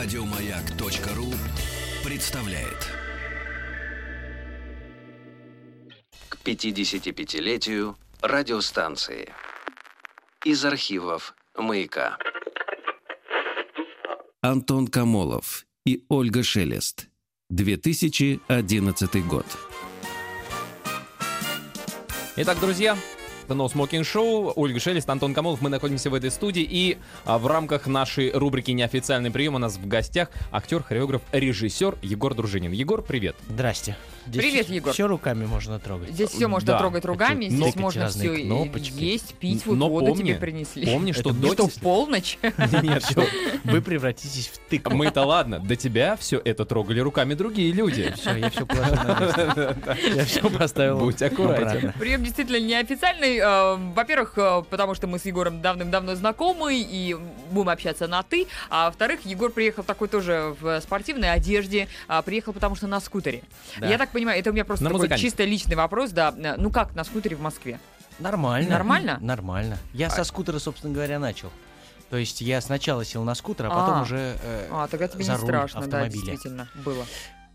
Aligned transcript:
Радиомаяк.ру 0.00 1.26
представляет. 2.08 2.86
к 6.28 6.36
55-летию 6.44 7.96
радиостанции. 8.22 9.34
Из 10.44 10.64
архивов 10.64 11.34
«Маяка». 11.56 12.16
Антон 14.40 14.86
Камолов 14.86 15.66
и 15.84 16.04
Ольга 16.08 16.44
Шелест. 16.44 17.08
2011 17.50 19.26
год. 19.26 19.46
Итак, 22.36 22.60
друзья, 22.60 22.96
это 23.48 23.54
No 23.54 23.66
Smoking 23.72 24.02
Show. 24.02 24.52
Ольга 24.56 24.78
Шелест, 24.78 25.08
Антон 25.08 25.32
Камолов. 25.32 25.62
Мы 25.62 25.70
находимся 25.70 26.10
в 26.10 26.14
этой 26.14 26.30
студии. 26.30 26.66
И 26.68 26.98
а, 27.24 27.38
в 27.38 27.46
рамках 27.46 27.86
нашей 27.86 28.30
рубрики 28.32 28.70
«Неофициальный 28.72 29.30
прием» 29.30 29.54
у 29.54 29.58
нас 29.58 29.76
в 29.78 29.88
гостях 29.88 30.28
актер, 30.52 30.82
хореограф, 30.82 31.22
режиссер 31.32 31.96
Егор 32.02 32.34
Дружинин. 32.34 32.72
Егор, 32.72 33.00
привет. 33.02 33.36
Здрасте. 33.48 33.96
Здесь 34.26 34.42
Привет, 34.42 34.68
Егор. 34.68 34.92
Все 34.92 35.06
руками 35.06 35.46
можно 35.46 35.78
трогать. 35.78 36.10
Здесь 36.10 36.28
все 36.28 36.48
можно 36.48 36.66
Да, 36.72 36.78
трогать 36.78 37.02
руками, 37.06 37.46
хочу 37.46 37.56
здесь 37.56 37.76
можно 37.76 38.08
все 38.08 38.36
кнопочки. 38.42 39.02
есть, 39.02 39.34
пить. 39.36 39.64
Вот 39.64 39.76
Но 39.78 39.88
воду 39.88 40.08
помни, 40.08 40.22
тебе 40.28 40.34
принесли. 40.34 40.84
Помни, 40.84 41.12
что 41.12 41.30
Это 41.30 41.38
до 41.38 41.52
Что, 41.54 41.68
в 41.68 41.74
полночь? 41.80 42.36
Нет, 42.82 43.02
что- 43.08 43.24
Вы 43.64 43.80
превратитесь 43.80 44.48
в 44.48 44.58
тык. 44.68 44.90
мы-то 44.90 45.22
ладно, 45.24 45.60
до 45.60 45.76
тебя 45.76 46.14
все 46.18 46.42
это 46.44 46.66
трогали 46.66 47.00
руками 47.00 47.32
другие 47.32 47.72
люди. 47.72 48.12
Все, 48.20 48.36
я 48.36 48.50
все 48.50 48.66
положил 48.66 48.94
на 48.96 49.18
место. 49.18 49.96
Я 50.14 50.24
все 50.26 50.50
поставил. 50.50 50.98
Будь 50.98 51.22
аккуратен. 51.22 51.94
Прием 51.98 52.22
действительно 52.22 52.60
неофициальный. 52.60 53.37
Э, 53.38 53.76
Во-первых, 53.94 54.32
э, 54.36 54.62
потому 54.68 54.94
что 54.94 55.06
мы 55.06 55.18
с 55.18 55.24
Егором 55.24 55.60
давным-давно 55.62 56.14
знакомы 56.14 56.74
и 56.78 57.16
будем 57.50 57.68
общаться 57.70 58.06
на 58.06 58.22
«ты». 58.22 58.46
А 58.70 58.86
во-вторых, 58.86 59.24
Егор 59.24 59.50
приехал 59.50 59.82
такой 59.84 60.08
тоже 60.08 60.54
в 60.60 60.80
спортивной 60.80 61.30
одежде. 61.32 61.88
а, 62.08 62.22
Приехал 62.22 62.52
потому 62.52 62.74
что 62.76 62.86
на 62.86 63.00
скутере. 63.00 63.42
Да. 63.78 63.86
Я 63.88 63.98
так 63.98 64.10
понимаю, 64.10 64.38
это 64.38 64.50
у 64.50 64.52
меня 64.52 64.64
просто 64.64 64.84
На 64.84 64.90
такой 64.90 64.98
музыкальном. 65.00 65.22
чисто 65.22 65.44
личный 65.44 65.76
вопрос. 65.76 66.10
да. 66.10 66.34
Ну 66.56 66.70
как 66.70 66.94
на 66.94 67.04
скутере 67.04 67.36
в 67.36 67.40
Москве? 67.40 67.78
Нормально. 68.18 68.70
Нормально? 68.70 69.18
Нормально. 69.20 69.78
Я 69.92 70.10
со 70.10 70.24
скутера, 70.24 70.58
собственно 70.58 70.92
говоря, 70.92 71.18
начал. 71.18 71.50
То 72.10 72.16
есть 72.16 72.40
я 72.40 72.60
сначала 72.62 73.04
сел 73.04 73.22
на 73.22 73.34
скутер, 73.34 73.66
а 73.66 73.68
потом 73.70 73.98
А. 73.98 74.02
уже 74.02 74.36
э, 74.42 74.68
А, 74.72 74.88
тогда 74.88 75.08
тебе 75.08 75.24
за 75.24 75.32
не 75.32 75.38
руль 75.38 75.46
страшно, 75.46 75.80
да, 75.80 75.86
автомобиля. 75.86 76.20
действительно, 76.32 76.68
было. 76.84 77.04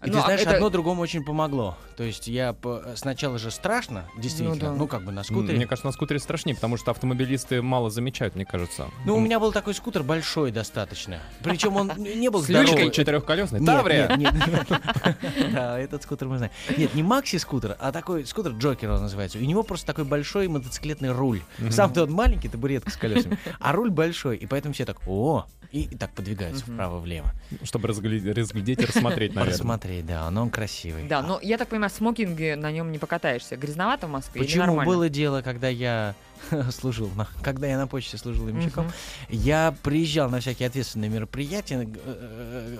И 0.05 0.07
Ну, 0.07 0.13
ты 0.13 0.19
а 0.19 0.23
знаешь, 0.23 0.41
это- 0.41 0.55
одно 0.55 0.69
другому 0.69 1.01
очень 1.01 1.23
помогло. 1.23 1.77
То 1.95 2.03
есть 2.03 2.27
я 2.27 2.53
по- 2.53 2.83
сначала 2.95 3.37
же 3.37 3.51
страшно, 3.51 4.05
действительно, 4.17 4.55
да. 4.59 4.71
ну, 4.73 4.87
как 4.87 5.03
бы 5.03 5.11
на 5.11 5.23
скутере. 5.23 5.57
Мне 5.57 5.67
кажется, 5.67 5.85
на 5.87 5.93
скутере 5.93 6.19
страшнее, 6.19 6.55
потому 6.55 6.77
что 6.77 6.91
автомобилисты 6.91 7.61
мало 7.61 7.89
замечают, 7.89 8.35
мне 8.35 8.45
кажется. 8.45 8.87
Ну, 9.05 9.15
у 9.15 9.19
меня 9.19 9.39
был 9.39 9.51
такой 9.51 9.73
скутер 9.73 10.03
большой 10.03 10.51
достаточно. 10.51 11.19
Причем 11.43 11.75
он 11.75 11.91
не 11.97 12.29
был 12.29 12.41
здоровый. 12.41 12.91
четырехколесный. 12.91 13.65
Таврия! 13.65 14.15
нет. 14.17 14.33
Да, 15.53 15.79
этот 15.79 16.03
скутер 16.03 16.27
мы 16.27 16.37
знаем. 16.37 16.51
Нет, 16.77 16.93
не 16.95 17.03
Макси-скутер, 17.03 17.75
а 17.79 17.91
такой 17.91 18.25
скутер 18.25 18.51
Джокер 18.53 18.91
он 18.91 19.01
называется. 19.01 19.37
У 19.37 19.41
него 19.41 19.63
просто 19.63 19.85
такой 19.85 20.05
большой 20.05 20.47
мотоциклетный 20.47 21.11
руль. 21.11 21.41
Сам-то 21.69 22.03
он 22.03 22.11
маленький, 22.11 22.49
табуретка 22.49 22.89
с 22.91 22.97
колесами. 22.97 23.37
А 23.59 23.71
руль 23.71 23.89
большой, 23.91 24.37
и 24.37 24.45
поэтому 24.45 24.73
все 24.73 24.85
так, 24.85 24.97
о, 25.07 25.45
и 25.71 25.85
так 25.85 26.11
подвигаются 26.13 26.63
вправо-влево. 26.65 27.31
Чтобы 27.63 27.87
разглядеть, 27.87 28.37
разглядеть 28.37 28.81
и 28.81 28.85
рассмотреть, 28.85 29.33
наверное. 29.33 29.53
Посмотреть, 29.93 30.05
да, 30.05 30.29
но 30.31 30.41
он 30.43 30.49
красивый. 30.49 31.03
Да, 31.07 31.21
но 31.21 31.39
я 31.41 31.57
так 31.57 31.67
понимаю, 31.69 31.89
в 31.89 31.93
смокинге 31.93 32.55
на 32.55 32.71
нем 32.71 32.91
не 32.91 32.97
покатаешься. 32.97 33.55
Грязновато 33.57 34.07
в 34.07 34.09
Москве 34.11 34.41
или 34.41 34.47
Почему 34.47 34.65
нормально? 34.65 34.91
было 34.93 35.09
дело, 35.09 35.41
когда 35.41 35.67
я 35.69 36.15
служил, 36.71 37.09
на, 37.15 37.27
когда 37.41 37.67
я 37.67 37.77
на 37.77 37.87
почте 37.87 38.17
служил 38.17 38.49
имщиком, 38.49 38.85
Мгм. 38.85 38.93
я 39.29 39.75
приезжал 39.83 40.29
на 40.29 40.39
всякие 40.39 40.67
ответственные 40.67 41.09
мероприятия, 41.09 41.83
э, 41.83 41.87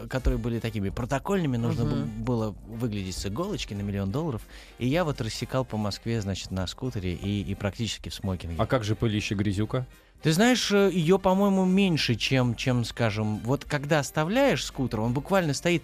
э, 0.03 0.07
которые 0.09 0.39
были 0.39 0.59
такими 0.59 0.89
протокольными, 0.89 1.57
нужно 1.57 1.85
было 1.85 2.55
выглядеть 2.67 3.15
с 3.15 3.25
иголочки 3.25 3.73
на 3.73 3.81
миллион 3.81 4.11
долларов, 4.11 4.41
и 4.79 4.87
я 4.87 5.03
вот 5.03 5.21
рассекал 5.21 5.65
по 5.65 5.77
Москве, 5.77 6.21
значит, 6.21 6.51
на 6.51 6.65
скутере 6.67 7.13
и, 7.13 7.41
и 7.43 7.55
практически 7.55 8.09
в 8.09 8.13
смокинге. 8.13 8.55
А 8.57 8.65
как 8.65 8.83
же 8.83 8.95
пылище 8.95 9.35
грязюка? 9.35 9.85
Ты 10.21 10.31
знаешь, 10.31 10.71
э, 10.71 10.89
ее, 10.91 11.19
по-моему, 11.19 11.65
меньше, 11.65 12.15
чем, 12.15 12.55
чем, 12.55 12.85
скажем, 12.85 13.39
вот 13.39 13.65
когда 13.65 13.99
оставляешь 13.99 14.63
скутер, 14.65 15.01
он 15.01 15.11
буквально 15.11 15.53
стоит, 15.53 15.83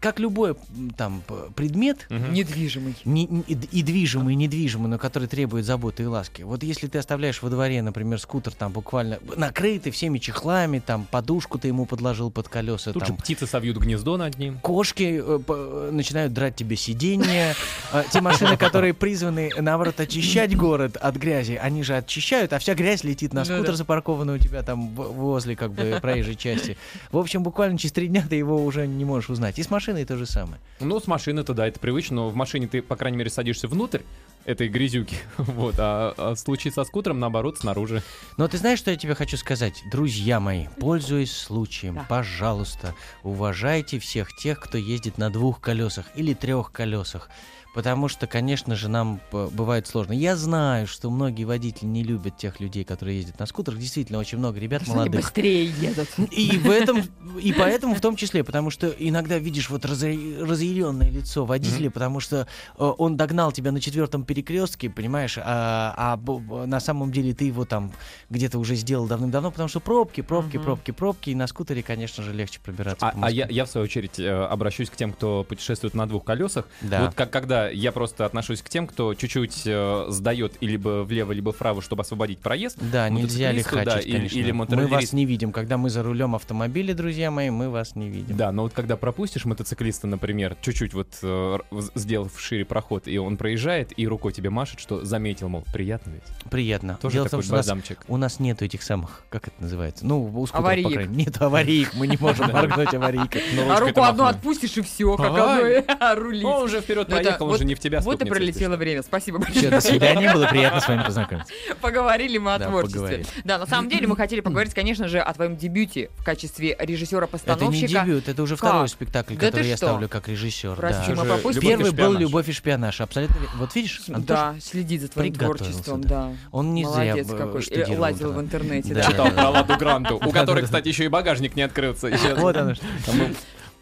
как 0.00 0.18
любой 0.18 0.56
там 0.96 1.22
предмет, 1.54 2.06
Мгм. 2.10 2.32
Недвижимый. 2.32 2.94
не- 3.04 3.24
и, 3.46 3.54
и 3.72 3.82
движимый, 3.82 4.34
и 4.34 4.36
недвижимый, 4.36 4.88
но 4.88 4.98
который 4.98 5.28
требует 5.28 5.64
заботы 5.64 6.02
и 6.04 6.06
ласки. 6.06 6.42
Вот 6.42 6.62
если 6.62 6.86
ты 6.86 6.98
оставляешь 6.98 7.42
во 7.42 7.50
дворе, 7.50 7.82
например, 7.82 8.18
скутер 8.20 8.52
там 8.52 8.72
буквально 8.72 9.18
накрытый 9.36 9.92
всеми 9.92 10.18
чехлами, 10.18 10.78
там 10.78 11.06
подушку 11.10 11.58
ты 11.58 11.68
ему 11.68 11.86
подложил 11.86 12.30
под 12.30 12.48
колеса, 12.48 12.92
Тут 12.92 13.02
же 13.04 13.08
там 13.08 13.16
птицы 13.16 13.46
совьют 13.46 13.76
гнездо 13.78 14.16
над 14.16 14.38
ним. 14.38 14.58
кошки 14.60 15.20
э, 15.24 15.40
э, 15.48 15.90
начинают 15.92 16.32
драть 16.32 16.56
тебе 16.56 16.76
сиденье, 16.76 17.54
А 17.92 18.02
те 18.04 18.20
машины, 18.20 18.56
которые 18.56 18.92
призваны, 18.94 19.50
наоборот, 19.58 20.00
очищать 20.00 20.56
город 20.56 20.96
от 20.96 21.16
грязи, 21.16 21.52
они 21.62 21.82
же 21.82 21.96
очищают, 21.96 22.52
а 22.52 22.58
вся 22.58 22.74
грязь 22.74 23.04
летит 23.04 23.32
на 23.32 23.44
скутер, 23.44 23.74
запаркованный 23.74 24.34
у 24.34 24.38
тебя 24.38 24.62
там 24.62 24.88
возле 24.94 25.54
как 25.56 25.72
бы 25.72 25.98
проезжей 26.02 26.34
части. 26.36 26.76
В 27.12 27.18
общем, 27.18 27.42
буквально 27.42 27.78
через 27.78 27.92
три 27.92 28.08
дня 28.08 28.24
ты 28.28 28.36
его 28.36 28.64
уже 28.64 28.86
не 28.86 29.04
можешь 29.04 29.30
узнать. 29.30 29.58
И 29.58 29.62
с 29.62 29.70
машиной 29.70 29.85
то 29.94 30.16
же 30.16 30.26
самое. 30.26 30.60
Ну, 30.80 30.98
с 31.00 31.06
машины-то, 31.06 31.54
да, 31.54 31.66
это 31.66 31.78
привычно, 31.80 32.16
но 32.16 32.28
в 32.28 32.34
машине 32.34 32.66
ты, 32.66 32.82
по 32.82 32.96
крайней 32.96 33.18
мере, 33.18 33.30
садишься 33.30 33.68
внутрь 33.68 34.00
этой 34.44 34.68
грязюки, 34.68 35.16
вот, 35.38 35.74
а, 35.78 36.14
а 36.16 36.34
в 36.34 36.38
случае 36.38 36.72
со 36.72 36.84
скутером, 36.84 37.18
наоборот, 37.18 37.58
снаружи. 37.58 38.02
Но 38.36 38.46
ты 38.46 38.58
знаешь, 38.58 38.78
что 38.78 38.90
я 38.90 38.96
тебе 38.96 39.14
хочу 39.14 39.36
сказать? 39.36 39.82
Друзья 39.90 40.38
мои, 40.40 40.66
пользуясь 40.78 41.32
случаем, 41.36 41.94
Да. 41.96 42.06
пожалуйста, 42.08 42.94
уважайте 43.22 43.98
всех 43.98 44.28
тех, 44.36 44.60
кто 44.60 44.78
ездит 44.78 45.18
на 45.18 45.30
двух 45.30 45.60
колесах 45.60 46.06
или 46.14 46.32
трех 46.34 46.70
колесах. 46.72 47.28
Потому 47.76 48.08
что, 48.08 48.26
конечно 48.26 48.74
же, 48.74 48.88
нам 48.88 49.20
бывает 49.30 49.86
сложно. 49.86 50.14
Я 50.14 50.34
знаю, 50.34 50.86
что 50.86 51.10
многие 51.10 51.44
водители 51.44 51.84
не 51.84 52.02
любят 52.02 52.38
тех 52.38 52.58
людей, 52.58 52.84
которые 52.84 53.18
ездят 53.18 53.38
на 53.38 53.44
скутерах. 53.44 53.78
Действительно, 53.78 54.18
очень 54.18 54.38
много 54.38 54.58
ребят 54.58 54.80
они 54.86 54.92
молодых. 54.94 55.20
быстрее 55.20 55.66
едут. 55.66 56.08
И 56.30 56.56
в 56.56 56.70
этом, 56.70 57.02
и 57.38 57.52
поэтому 57.52 57.94
в 57.94 58.00
том 58.00 58.16
числе, 58.16 58.44
потому 58.44 58.70
что 58.70 58.88
иногда 58.88 59.36
видишь 59.36 59.68
вот 59.68 59.84
разъяренное 59.84 61.10
лицо 61.10 61.44
водителя, 61.44 61.90
потому 61.90 62.18
что 62.18 62.46
э, 62.78 62.92
он 62.96 63.18
догнал 63.18 63.52
тебя 63.52 63.72
на 63.72 63.80
четвертом 63.82 64.24
перекрестке, 64.24 64.88
понимаешь, 64.88 65.36
а, 65.38 66.16
а 66.16 66.66
на 66.66 66.80
самом 66.80 67.12
деле 67.12 67.34
ты 67.34 67.44
его 67.44 67.66
там 67.66 67.92
где-то 68.30 68.58
уже 68.58 68.74
сделал 68.76 69.06
давным-давно, 69.06 69.50
потому 69.50 69.68
что 69.68 69.80
пробки, 69.80 70.22
пробки, 70.22 70.56
Мгм. 70.56 70.64
пробки, 70.64 70.90
пробки, 70.92 71.28
и 71.28 71.34
на 71.34 71.46
скутере, 71.46 71.82
конечно 71.82 72.24
же, 72.24 72.32
легче 72.32 72.58
пробираться. 72.58 73.06
А, 73.06 73.10
по 73.10 73.26
а 73.26 73.30
я, 73.30 73.46
я, 73.50 73.66
в 73.66 73.68
свою 73.68 73.84
очередь, 73.84 74.18
э, 74.18 74.32
обращусь 74.32 74.88
к 74.88 74.96
тем, 74.96 75.12
кто 75.12 75.44
путешествует 75.44 75.92
на 75.92 76.08
двух 76.08 76.24
колесах. 76.24 76.66
Да. 76.80 77.04
Вот 77.04 77.14
как 77.14 77.30
когда 77.30 77.65
я 77.72 77.92
просто 77.92 78.24
отношусь 78.24 78.62
к 78.62 78.68
тем, 78.68 78.86
кто 78.86 79.14
чуть-чуть 79.14 79.62
э, 79.66 80.06
сдает 80.08 80.54
и 80.60 80.66
либо 80.66 81.02
влево, 81.02 81.32
либо 81.32 81.52
вправо, 81.52 81.82
чтобы 81.82 82.02
освободить 82.02 82.38
проезд. 82.38 82.78
Да, 82.80 83.08
нельзя 83.08 83.52
лихачить, 83.52 83.84
да, 83.84 84.00
конечно. 84.00 84.38
или 84.38 84.50
мы 84.52 84.86
вас 84.86 85.12
не 85.12 85.26
видим. 85.26 85.52
Когда 85.52 85.76
мы 85.76 85.90
за 85.90 86.02
рулем 86.02 86.34
автомобиля, 86.34 86.94
друзья 86.94 87.30
мои, 87.30 87.50
мы 87.50 87.70
вас 87.70 87.96
не 87.96 88.08
видим. 88.08 88.36
Да, 88.36 88.52
но 88.52 88.62
вот 88.62 88.72
когда 88.72 88.96
пропустишь 88.96 89.44
мотоциклиста, 89.44 90.06
например, 90.06 90.56
чуть-чуть 90.60 90.94
вот 90.94 91.08
э, 91.22 91.58
сделав 91.94 92.38
шире 92.40 92.64
проход, 92.64 93.08
и 93.08 93.18
он 93.18 93.36
проезжает, 93.36 93.92
и 93.96 94.06
рукой 94.06 94.32
тебе 94.32 94.50
машет, 94.50 94.80
что 94.80 95.04
заметил, 95.04 95.48
мол, 95.48 95.64
приятно 95.72 96.10
ведь. 96.10 96.50
Приятно. 96.50 96.98
Тоже 97.00 97.14
Дело 97.14 97.26
в 97.26 97.30
том, 97.30 97.40
такой 97.40 97.44
что 97.44 97.54
у 97.54 97.56
нас 97.56 97.66
бальзамчик. 97.66 97.98
У 98.08 98.16
нас 98.16 98.40
нету 98.40 98.64
этих 98.64 98.82
самых, 98.82 99.24
как 99.28 99.48
это 99.48 99.56
называется? 99.60 100.06
Ну, 100.06 100.24
у 100.24 100.46
скутеров, 100.46 100.64
Аварийок. 100.64 100.88
по 100.88 100.94
крайней 100.94 101.16
мере. 101.16 101.24
Нету 101.24 101.44
аварийок, 101.44 101.94
мы 101.94 102.06
не 102.06 102.16
можем 102.16 102.50
моргнуть 102.52 102.94
аварийкой. 102.94 103.42
А 103.68 103.80
руку 103.80 104.02
одну 104.02 104.24
отпустишь 104.24 104.76
и 104.76 104.82
все, 104.82 105.16
как 105.16 105.26
оно 105.26 106.14
рулит. 106.14 106.44
Он 106.44 106.64
уже 106.64 106.80
вперед 106.80 107.08
Ну, 107.08 107.16
это 107.56 107.58
проехал, 107.58 107.58
он 107.58 107.58
вот- 107.58 107.58
же 107.60 107.64
не 107.66 107.74
в 107.74 107.78
тебя 107.80 108.00
Вот 108.00 108.22
и 108.22 108.24
пролетело 108.24 108.76
время. 108.76 109.02
Спасибо 109.02 109.38
большое. 109.38 109.68
до 109.70 109.80
свидания, 109.80 110.32
было 110.32 110.46
приятно 110.46 110.80
с 110.80 110.88
вами 110.88 111.02
познакомиться. 111.06 111.52
Поговорили 111.80 112.38
мы 112.38 112.54
о 112.54 112.58
Да, 112.58 112.66
творчестве. 112.68 113.00
поговорили. 113.00 113.26
Да, 113.44 113.58
на 113.58 113.66
самом 113.66 113.88
деле 113.88 114.06
мы 114.06 114.16
хотели 114.16 114.40
поговорить, 114.40 114.74
конечно 114.74 115.08
же, 115.08 115.18
о 115.20 115.32
твоем 115.34 115.56
дебюте 115.56 116.10
в 116.16 116.24
качестве 116.24 116.70
Это 116.70 116.86
не 116.86 116.92
режиссера-постановщика. 116.92 118.00
дебют, 118.04 118.28
это 118.28 118.42
уже 118.42 118.56
Как? 118.56 118.70
второй 118.70 118.88
спектакль, 118.88 119.34
Да 119.34 119.46
который 119.46 119.68
я 119.68 119.76
что? 119.76 119.86
ставлю 119.86 120.08
как 120.08 120.28
режиссер. 120.28 120.74
Прости, 120.76 121.12
да. 121.12 121.14
мы 121.16 121.24
Же 121.24 121.30
попустим. 121.30 121.62
«Любовь 121.62 121.64
и 121.64 121.68
Первый 121.68 121.90
был 121.90 121.92
шпионаж». 121.96 122.20
«Любовь 122.20 122.48
и 122.48 122.52
шпионаж». 122.52 123.00
Абсолютно. 123.00 123.36
Вот 123.56 123.74
видишь, 123.74 124.00
Антош, 124.08 124.26
Да, 124.26 124.54
следит 124.60 125.00
за 125.02 125.08
твоим 125.08 125.34
творчеством, 125.34 126.00
да. 126.02 126.32
он 126.52 126.74
не 126.74 126.84
зря 126.84 127.16
какой. 127.24 127.62
Э, 127.70 127.96
Лазил 127.98 128.32
в 128.32 128.40
интернет. 128.40 128.84
интернете. 128.86 129.10
Читал 129.10 129.30
про 129.30 129.50
Ладу 129.50 129.76
Гранту, 129.76 130.16
у 130.16 130.30
которой, 130.30 130.62
кстати, 130.64 130.88
еще 130.88 131.04
и 131.04 131.08
багажник 131.08 131.56
не 131.56 131.62
открылся. 131.62 132.10
Вот 132.36 132.56
оно 132.56 132.74
что. 132.74 132.84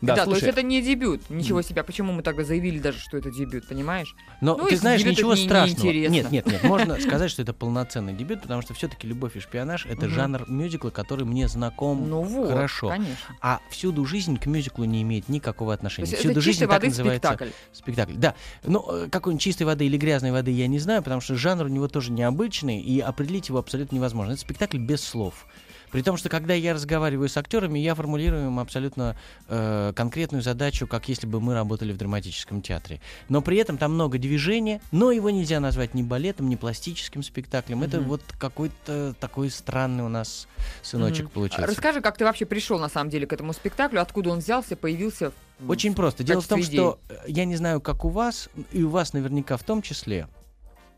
Был- 0.04 0.14
Да, 0.14 0.24
то 0.24 0.30
есть 0.30 0.40
слушай, 0.42 0.52
это 0.52 0.62
не 0.62 0.82
дебют. 0.82 1.28
Ничего 1.30 1.62
себе. 1.62 1.80
А 1.80 1.84
Почему 1.84 2.12
мы 2.12 2.22
тогда 2.22 2.44
заявили 2.44 2.78
даже, 2.78 2.98
что 2.98 3.16
это 3.16 3.30
дебют, 3.30 3.68
понимаешь? 3.68 4.14
Но 4.40 4.56
Ну, 4.56 4.68
ты 4.68 4.76
знаешь, 4.76 5.04
ничего 5.04 5.34
не- 5.34 5.44
страшного. 5.44 5.86
неинтересно. 5.86 6.12
нет, 6.14 6.30
нет, 6.32 6.46
нет. 6.46 6.62
Можно 6.64 7.00
сказать, 7.00 7.30
что 7.30 7.42
это 7.42 7.52
полноценный 7.52 8.12
дебют, 8.14 8.42
потому 8.42 8.62
что 8.62 8.74
все-таки 8.74 9.06
любовь 9.06 9.36
и 9.36 9.40
шпионаж 9.40 9.86
это 9.86 10.08
жанр 10.08 10.44
мюзикла, 10.48 10.90
который 10.90 11.24
мне 11.24 11.48
знаком 11.48 12.08
Ну 12.08 12.22
вот, 12.22 12.48
хорошо. 12.50 12.88
конечно. 12.88 13.14
А 13.40 13.60
всюду 13.70 14.04
жизнь 14.04 14.38
к 14.38 14.46
мюзиклу 14.46 14.84
не 14.84 15.02
имеет 15.02 15.28
никакого 15.28 15.72
отношения. 15.74 16.06
всюду 16.14 16.32
это 16.32 16.40
жизнь 16.40 16.60
так 16.60 16.68
воды 16.70 16.88
называется 16.88 17.28
спектакль. 17.28 17.50
спектакль. 17.72 18.12
Да. 18.16 18.34
Ну, 18.64 18.84
э, 18.90 19.08
какой 19.10 19.32
он 19.32 19.38
чистой 19.38 19.64
воды 19.64 19.86
или 19.86 19.96
грязной 19.96 20.32
воды, 20.32 20.50
я 20.50 20.66
не 20.66 20.78
знаю, 20.78 21.02
потому 21.02 21.20
что 21.20 21.34
жанр 21.36 21.64
у 21.64 21.68
него 21.68 21.88
тоже 21.88 22.12
необычный, 22.12 22.80
и 22.80 23.00
определить 23.00 23.48
его 23.48 23.58
абсолютно 23.58 23.96
невозможно. 23.96 24.32
Это 24.32 24.40
спектакль 24.40 24.78
без 24.78 25.00
слов. 25.02 25.46
При 25.94 26.02
том, 26.02 26.16
что 26.16 26.28
когда 26.28 26.54
я 26.54 26.74
разговариваю 26.74 27.28
с 27.28 27.36
актерами, 27.36 27.78
я 27.78 27.94
формулирую 27.94 28.46
им 28.46 28.58
абсолютно 28.58 29.16
э, 29.46 29.92
конкретную 29.94 30.42
задачу, 30.42 30.88
как 30.88 31.08
если 31.08 31.28
бы 31.28 31.40
мы 31.40 31.54
работали 31.54 31.92
в 31.92 31.96
драматическом 31.96 32.62
театре. 32.62 33.00
Но 33.28 33.42
при 33.42 33.58
этом 33.58 33.78
там 33.78 33.94
много 33.94 34.18
движения, 34.18 34.80
но 34.90 35.12
его 35.12 35.30
нельзя 35.30 35.60
назвать 35.60 35.94
ни 35.94 36.02
балетом, 36.02 36.48
ни 36.48 36.56
пластическим 36.56 37.22
спектаклем. 37.22 37.84
Это 37.84 38.00
Мгм. 38.00 38.08
вот 38.08 38.22
какой-то 38.40 39.14
такой 39.20 39.50
странный 39.50 40.02
у 40.02 40.08
нас 40.08 40.48
сыночек 40.82 41.26
Мгм. 41.26 41.30
получился. 41.32 41.64
Расскажи, 41.64 42.00
как 42.00 42.16
ты 42.16 42.24
вообще 42.24 42.44
пришел 42.44 42.80
на 42.80 42.88
самом 42.88 43.10
деле 43.10 43.28
к 43.28 43.32
этому 43.32 43.52
спектаклю, 43.52 44.02
откуда 44.02 44.30
он 44.30 44.40
взялся, 44.40 44.74
появился. 44.74 45.30
Очень 45.68 45.94
просто. 45.94 46.24
Дело 46.24 46.40
в 46.40 46.48
том, 46.48 46.58
качестве 46.58 46.76
что 46.76 46.98
э, 47.08 47.18
я 47.28 47.44
не 47.44 47.54
знаю, 47.54 47.80
как 47.80 48.04
у 48.04 48.08
вас, 48.08 48.48
и 48.72 48.82
у 48.82 48.88
вас 48.88 49.12
наверняка 49.12 49.56
в 49.56 49.62
том 49.62 49.80
числе, 49.80 50.26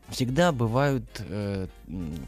всегда 0.09 0.51
бывают 0.51 1.03
э, 1.19 1.67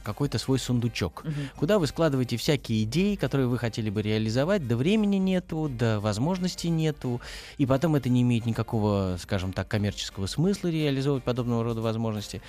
какой-то 0.04 0.38
свой 0.38 0.60
сундучок, 0.60 1.24
Мгм. 1.24 1.34
куда 1.58 1.80
вы 1.80 1.88
складываете 1.88 2.38
всякие 2.38 2.84
идеи, 2.84 3.16
которые 3.16 3.48
вы 3.48 3.58
хотели 3.58 3.90
бы 3.90 4.02
реализовать, 4.02 4.68
да 4.68 4.76
времени 4.76 5.16
нету, 5.18 5.70
да 5.70 6.00
возможностей 6.00 6.70
нету, 6.70 7.22
и 7.58 7.66
потом 7.66 7.96
это 7.96 8.10
не 8.10 8.22
имеет 8.22 8.46
никакого, 8.46 9.18
скажем 9.22 9.54
так, 9.54 9.68
коммерческого 9.68 10.28
смысла 10.28 10.68
реализовывать 10.70 11.24
подобного 11.24 11.64
рода 11.64 11.82
возможности. 11.82 12.42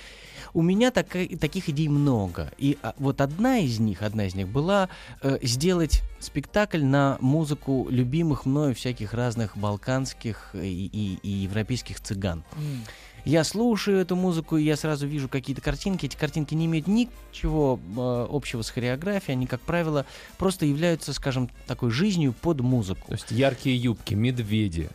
У 0.53 0.61
меня 0.61 0.91
така- 0.91 1.27
таких 1.39 1.69
идей 1.69 1.87
много, 1.87 2.51
и 2.57 2.77
а, 2.81 2.93
вот 2.97 3.21
одна 3.21 3.59
из 3.59 3.79
них, 3.79 4.01
одна 4.01 4.25
из 4.25 4.35
них 4.35 4.49
была 4.49 4.89
э, 5.21 5.37
сделать 5.43 6.01
спектакль 6.19 6.83
на 6.83 7.17
музыку 7.21 7.87
любимых 7.89 8.45
мною 8.45 8.75
всяких 8.75 9.13
разных 9.13 9.55
балканских 9.57 10.49
и, 10.53 10.89
и- 10.91 11.19
и 11.23 11.29
европейских 11.29 12.01
цыган. 12.01 12.43
М. 12.57 12.83
Я 13.25 13.43
слушаю 13.43 13.99
эту 13.99 14.15
музыку, 14.15 14.57
и 14.57 14.63
я 14.63 14.75
сразу 14.75 15.05
вижу 15.05 15.29
какие-то 15.29 15.61
картинки. 15.61 16.05
Эти 16.05 16.15
картинки 16.15 16.55
не 16.55 16.65
имеют 16.65 16.87
ничего 16.87 17.79
э, 17.95 18.27
общего 18.29 18.63
с 18.63 18.69
хореографией. 18.69 19.33
Они, 19.33 19.45
как 19.45 19.61
правило, 19.61 20.05
просто 20.37 20.65
являются, 20.65 21.13
скажем, 21.13 21.49
такой 21.67 21.91
жизнью 21.91 22.33
под 22.41 22.61
музыку. 22.61 23.07
То 23.07 23.13
есть 23.13 23.31
яркие 23.31 23.77
юбки, 23.77 24.15
медведи. 24.15 24.89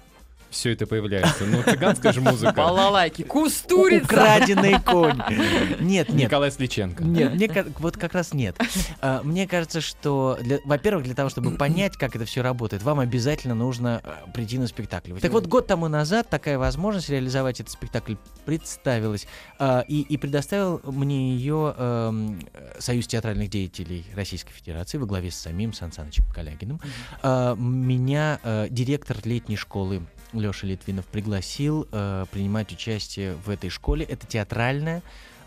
Все 0.57 0.73
это 0.73 0.87
появляется. 0.87 1.45
Ну, 1.45 1.63
цыганская 1.63 2.13
же 2.15 2.23
музыка. 2.23 2.55
Балалайки, 2.55 3.23
кустурица. 3.23 4.07
Украденный 4.07 4.81
конь. 4.81 5.21
Нет, 5.81 6.09
нет. 6.09 6.11
Николай 6.11 6.51
Сличенко. 6.51 7.05
Нет, 7.05 7.35
мне 7.35 7.51
вот 7.79 7.99
как 7.99 8.15
раз 8.15 8.33
нет. 8.33 8.57
А, 9.01 9.21
Мне 9.23 9.47
кажется, 9.47 9.81
что, 9.83 10.39
для- 10.41 10.61
во-первых, 10.65 11.05
для 11.05 11.15
того, 11.15 11.29
чтобы 11.29 11.51
понять, 11.53 11.97
как 11.99 12.17
это 12.17 12.25
все 12.25 12.43
работает, 12.43 12.83
вам 12.83 13.01
обязательно 13.01 13.55
нужно 13.55 14.01
а, 14.03 14.31
прийти 14.33 14.59
на 14.59 14.67
спектакль. 14.67 15.13
Так 15.21 15.31
вот, 15.33 15.47
год 15.47 15.67
тому 15.67 15.89
назад 15.89 16.29
такая 16.31 16.59
возможность 16.59 17.11
реализовать 17.11 17.61
этот 17.61 17.73
спектакль 17.73 18.15
представилась, 18.47 19.27
а, 19.59 19.85
и, 19.87 20.01
и 20.01 20.17
предоставил 20.17 20.81
мне 20.85 21.35
ее 21.35 21.75
эм, 21.77 22.41
Союз 22.79 23.07
театральных 23.07 23.51
деятелей 23.51 24.05
Российской 24.15 24.53
Федерации 24.53 24.97
во 24.97 25.07
главе 25.07 25.31
с 25.31 25.37
самим 25.37 25.73
Сан 25.75 25.93
Санычем 25.93 26.25
Калягиным. 26.35 26.81
Меня 27.23 28.41
э, 28.43 28.69
директор 28.71 29.17
летней 29.25 29.57
школы 29.57 30.03
Леша 30.41 30.67
Литвинов 30.67 31.07
пригласил 31.07 31.89
э, 31.91 32.27
принимать 32.31 32.73
участие 32.73 33.35
в 33.35 33.51
этой 33.51 33.71
школе. 33.71 34.05
Это 34.05 34.27
театральная 34.27 35.03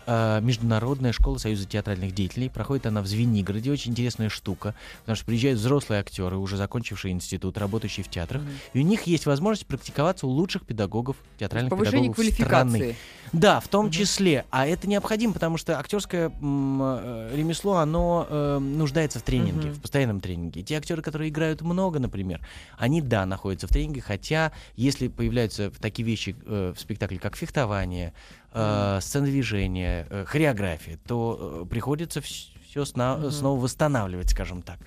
международная 0.06 1.12
школа 1.12 1.38
Союза 1.38 1.66
театральных 1.66 2.12
деятелей. 2.12 2.48
Проходит 2.48 2.86
она 2.86 3.02
в 3.02 3.06
Звенигороде. 3.06 3.70
Очень 3.70 3.92
интересная 3.92 4.28
штука, 4.28 4.74
потому 5.00 5.16
что 5.16 5.24
приезжают 5.26 5.58
взрослые 5.58 6.00
актеры, 6.00 6.36
уже 6.36 6.56
закончившие 6.56 7.12
институт, 7.12 7.58
работающие 7.58 8.04
в 8.04 8.08
театрах. 8.08 8.42
Мгм. 8.42 8.50
И 8.74 8.80
у 8.80 8.82
них 8.82 9.02
есть 9.04 9.26
возможность 9.26 9.66
практиковаться 9.66 10.26
у 10.26 10.30
лучших 10.30 10.66
педагогов, 10.66 11.16
театральных 11.38 11.70
Повышение 11.70 12.12
педагогов 12.12 12.34
страны. 12.34 12.96
Да, 13.32 13.60
в 13.60 13.68
том 13.68 13.86
Мгм. 13.86 13.92
числе. 13.92 14.44
А 14.50 14.66
это 14.66 14.88
необходимо, 14.88 15.32
потому 15.34 15.56
что 15.56 15.78
актерское 15.78 16.30
э, 16.30 17.32
ремесло, 17.36 17.76
оно 17.76 18.26
э, 18.28 18.58
нуждается 18.58 19.18
в 19.20 19.22
тренинге, 19.22 19.68
Мгм. 19.68 19.74
в 19.74 19.80
постоянном 19.80 20.20
тренинге. 20.20 20.60
И 20.60 20.64
те 20.64 20.76
актеры, 20.76 21.02
которые 21.02 21.30
играют 21.30 21.62
много, 21.62 21.98
например, 21.98 22.40
они, 22.76 23.00
да, 23.00 23.26
находятся 23.26 23.66
в 23.66 23.70
тренинге, 23.70 24.00
хотя 24.00 24.52
если 24.76 25.08
появляются 25.08 25.70
такие 25.70 26.04
вещи 26.04 26.34
э, 26.44 26.72
в 26.76 26.80
спектакле, 26.80 27.18
как 27.18 27.36
фехтование, 27.36 28.12
э, 28.52 28.98
сцена 29.00 29.26
движения, 29.26 30.06
э, 30.10 30.24
хореография, 30.26 30.98
то 31.06 31.62
э, 31.64 31.66
приходится 31.68 32.20
все 32.20 32.84
Мгм. 32.84 33.30
снова 33.30 33.60
восстанавливать, 33.60 34.30
скажем 34.30 34.62
так. 34.62 34.78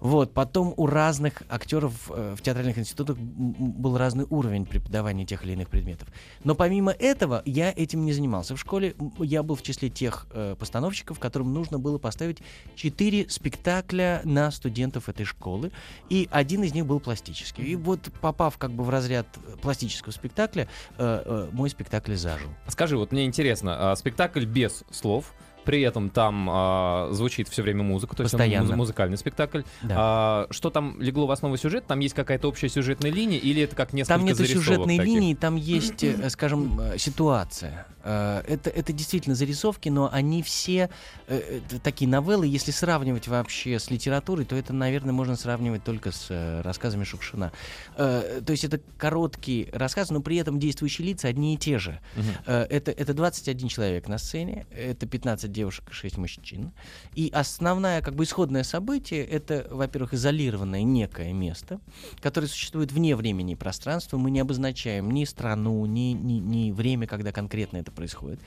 Вот, 0.00 0.32
потом 0.32 0.74
у 0.76 0.86
разных 0.86 1.42
актеров 1.48 2.10
э, 2.10 2.34
в 2.36 2.42
театральных 2.42 2.78
институтах 2.78 3.16
был 3.18 3.98
разный 3.98 4.26
уровень 4.28 4.64
преподавания 4.66 5.26
тех 5.26 5.44
или 5.44 5.52
иных 5.52 5.68
предметов. 5.68 6.08
Но 6.42 6.54
помимо 6.54 6.90
этого 6.92 7.42
я 7.44 7.70
этим 7.70 8.04
не 8.04 8.12
занимался. 8.12 8.56
В 8.56 8.60
школе 8.60 8.94
я 9.18 9.42
был 9.42 9.56
в 9.56 9.62
числе 9.62 9.90
тех 9.90 10.26
э, 10.32 10.56
постановщиков, 10.58 11.18
которым 11.18 11.52
нужно 11.52 11.78
было 11.78 11.98
поставить 11.98 12.38
четыре 12.74 13.28
спектакля 13.28 14.22
на 14.24 14.50
студентов 14.50 15.08
этой 15.08 15.26
школы, 15.26 15.70
и 16.08 16.28
один 16.30 16.62
из 16.62 16.74
них 16.74 16.86
был 16.86 17.00
пластический. 17.00 17.64
И 17.64 17.76
вот 17.76 18.10
попав 18.20 18.56
как 18.58 18.72
бы 18.72 18.84
в 18.84 18.90
разряд 18.90 19.26
э, 19.36 19.56
пластического 19.60 20.12
спектакля, 20.12 20.68
э, 20.96 21.22
э, 21.24 21.48
мой 21.52 21.68
спектакль 21.68 22.14
зажил. 22.14 22.48
Скажи, 22.68 22.96
вот 22.96 23.12
мне 23.12 23.26
интересно, 23.26 23.92
а, 23.92 23.96
спектакль 23.96 24.44
без 24.44 24.84
слов, 24.90 25.34
при 25.64 25.82
этом 25.82 26.10
там 26.10 26.48
а, 26.50 27.08
звучит 27.12 27.48
все 27.48 27.62
время 27.62 27.82
музыка, 27.82 28.16
то 28.16 28.22
есть 28.22 28.34
он 28.34 28.38
Постоянно. 28.40 28.68
муз- 28.68 28.76
музыкальный 28.76 29.16
спектакль. 29.18 29.62
Да. 29.82 29.94
А, 29.98 30.46
что 30.50 30.70
там 30.70 31.00
легло 31.00 31.26
в 31.26 31.30
основу 31.30 31.56
сюжета? 31.56 31.88
Там 31.88 32.00
есть 32.00 32.14
какая-то 32.14 32.48
общая 32.48 32.68
сюжетная 32.68 33.10
линия 33.10 33.38
или 33.38 33.62
это 33.62 33.76
как 33.76 33.92
несколько 33.92 34.14
Там 34.16 34.24
нет 34.24 34.36
сюжетной 34.36 34.96
таких? 34.98 35.14
линии, 35.14 35.34
там 35.34 35.56
есть, 35.56 36.02
э, 36.04 36.28
скажем, 36.30 36.80
э, 36.80 36.98
ситуация. 36.98 37.86
Э, 38.02 38.42
Это, 38.46 38.70
это 38.70 38.92
действительно 38.92 39.34
зарисовки, 39.34 39.88
но 39.90 40.08
они 40.12 40.42
все 40.42 40.88
э, 41.28 41.60
э, 41.70 41.78
такие 41.82 42.08
новеллы. 42.08 42.46
Если 42.46 42.70
сравнивать 42.70 43.28
вообще 43.28 43.78
с 43.78 43.90
литературой, 43.90 44.44
то 44.46 44.56
это, 44.56 44.72
наверное, 44.72 45.12
можно 45.12 45.36
сравнивать 45.36 45.84
только 45.84 46.10
с 46.10 46.26
э, 46.30 46.62
рассказами 46.62 47.04
Шукшина. 47.04 47.52
Э, 47.96 48.40
То 48.44 48.52
есть 48.52 48.64
это 48.64 48.80
короткий 48.98 49.68
рассказ, 49.72 50.10
но 50.10 50.20
при 50.20 50.36
этом 50.36 50.58
действующие 50.58 51.06
лица 51.08 51.28
одни 51.28 51.54
и 51.54 51.56
те 51.58 51.78
же. 51.78 52.00
Э, 52.46 52.66
Это, 52.70 52.90
это 52.90 53.12
21 53.14 53.68
человек 53.68 54.08
на 54.08 54.18
сцене, 54.18 54.66
это 54.70 55.06
15 55.06 55.49
девушек 55.50 55.90
и 55.90 55.92
6 55.92 56.18
мужчин. 56.18 56.72
И 57.14 57.30
основное, 57.32 58.00
как 58.02 58.14
бы, 58.14 58.24
исходное 58.24 58.62
событие— 58.62 59.24
это, 59.26 59.66
во-первых, 59.70 60.14
изолированное 60.14 60.82
некое 60.82 61.32
место, 61.32 61.80
которое 62.20 62.46
существует 62.46 62.92
вне 62.92 63.16
времени 63.16 63.52
и 63.52 63.56
пространства. 63.56 64.16
Мы 64.16 64.30
не 64.30 64.40
обозначаем 64.40 65.10
ни 65.10 65.24
страну, 65.24 65.84
ни, 65.86 66.12
ни, 66.12 66.34
ни 66.34 66.72
время, 66.72 67.06
когда 67.06 67.32
конкретно 67.32 67.78
это 67.78 67.92
происходит. 67.92 68.40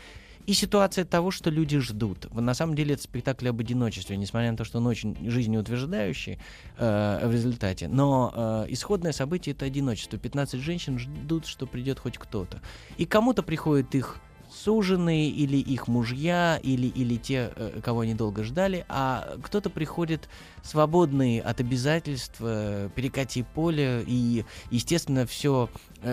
И 0.46 0.54
ситуация 0.54 1.06
того, 1.06 1.32
что 1.32 1.50
люди 1.50 1.78
ждут. 1.80 2.34
На 2.34 2.54
самом 2.54 2.76
деле 2.76 2.96
это 2.96 3.04
спектакль 3.04 3.48
об 3.48 3.60
одиночестве, 3.62 4.18
несмотря 4.18 4.52
на 4.52 4.58
то, 4.58 4.66
что 4.66 4.80
он 4.80 4.88
очень 4.88 5.16
жизнеутверждающий 5.30 6.38
э, 6.78 7.28
в 7.28 7.32
результате. 7.32 7.88
Но 7.88 8.34
э, 8.36 8.66
исходное 8.70 9.14
событие— 9.14 9.56
это 9.56 9.66
одиночество. 9.66 10.20
15 10.20 10.60
женщин 10.60 11.00
ждут, 11.00 11.46
что 11.46 11.66
придет 11.66 12.00
хоть 12.00 12.18
кто-то. 12.18 12.62
И 12.98 13.06
кому-то 13.06 13.42
приходит 13.42 13.96
их 13.96 14.20
суженые 14.54 15.30
или 15.30 15.58
их 15.58 15.88
мужья, 15.88 16.60
или, 16.62 16.88
или 16.88 17.16
те, 17.18 17.52
э, 17.56 17.80
кого 17.84 18.02
они 18.02 18.14
долго 18.14 18.44
ждали, 18.44 18.86
а 18.90 19.36
кто-то 19.44 19.70
приходит 19.70 20.30
свободный 20.62 21.40
от 21.40 21.60
обязательств, 21.60 22.36
э, 22.40 22.90
перекати 22.96 23.44
поле, 23.44 24.04
и, 24.06 24.46
естественно, 24.72 25.26
все 25.26 25.70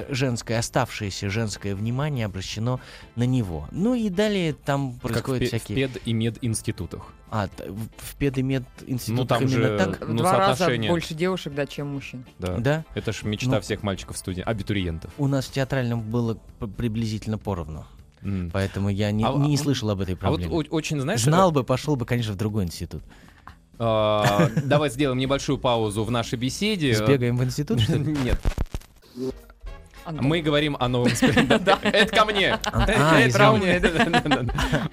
женское, 0.08 0.58
оставшееся 0.58 1.28
женское 1.30 1.74
внимание 1.74 2.26
обращено 2.26 2.80
на 3.16 3.24
него. 3.24 3.66
Ну 3.72 3.94
и 3.94 4.08
далее 4.08 4.52
там 4.54 4.92
Как 4.92 4.98
в, 4.98 5.00
происходят 5.02 5.40
пе- 5.40 5.46
в 5.46 5.48
всякие... 5.48 5.88
пед- 5.88 6.02
и 6.04 6.12
мединститутах. 6.12 7.12
А, 7.28 7.48
т- 7.48 7.70
в, 7.70 7.88
в 7.96 8.16
педимед 8.16 8.62
институтах 8.86 9.40
Ну, 9.40 9.48
там 9.48 9.58
именно 9.60 9.68
же- 9.68 9.78
так? 9.78 10.06
В 10.08 10.12
Ну, 10.12 10.18
два 10.18 10.36
раза 10.38 10.68
больше 10.88 11.14
девушек, 11.14 11.54
да, 11.54 11.66
чем 11.66 11.88
мужчин. 11.88 12.24
Да. 12.38 12.56
Да? 12.58 12.84
Это 12.94 13.12
ж 13.12 13.22
мечта 13.24 13.50
Ну. 13.56 13.60
всех 13.60 13.82
мальчиков 13.82 14.16
студии, 14.16 14.42
абитуриентов. 14.42 15.12
У 15.18 15.26
нас 15.26 15.46
в 15.46 15.52
театральном 15.52 16.02
было 16.02 16.34
приблизительно 16.76 17.38
поровну. 17.38 17.84
М. 18.22 18.50
Поэтому 18.52 18.88
я 18.90 19.10
не, 19.12 19.24
А- 19.24 19.32
не 19.34 19.54
а- 19.54 19.58
слышал 19.58 19.90
об 19.90 20.00
этой 20.00 20.14
А 20.20 20.30
вот 20.30 20.40
проблеме. 20.42 20.68
очень, 20.70 21.00
знаешь, 21.00 21.22
Знал 21.22 21.50
бы, 21.52 21.64
пошел 21.64 21.96
бы, 21.96 22.04
конечно, 22.04 22.32
в 22.34 22.36
другой 22.36 22.64
институт. 22.64 23.02
а, 23.78 24.50
давай 24.64 24.90
сделаем 24.90 25.18
небольшую 25.18 25.56
паузу 25.58 26.04
в 26.04 26.10
нашей 26.10 26.38
беседе. 26.38 26.94
Сбегаем 26.94 27.36
в 27.38 27.44
институт? 27.44 27.80
что 27.80 27.96
ли? 27.96 28.16
Нет. 28.24 28.38
Антон. 30.04 30.26
Мы 30.26 30.40
говорим 30.40 30.76
о 30.78 30.88
новом 30.88 31.10
спектакле. 31.10 31.58
Это 31.90 32.16
ко 32.16 32.24
мне. 32.24 32.58
А, 32.64 33.18
Это 33.20 33.52
мне. 33.52 33.80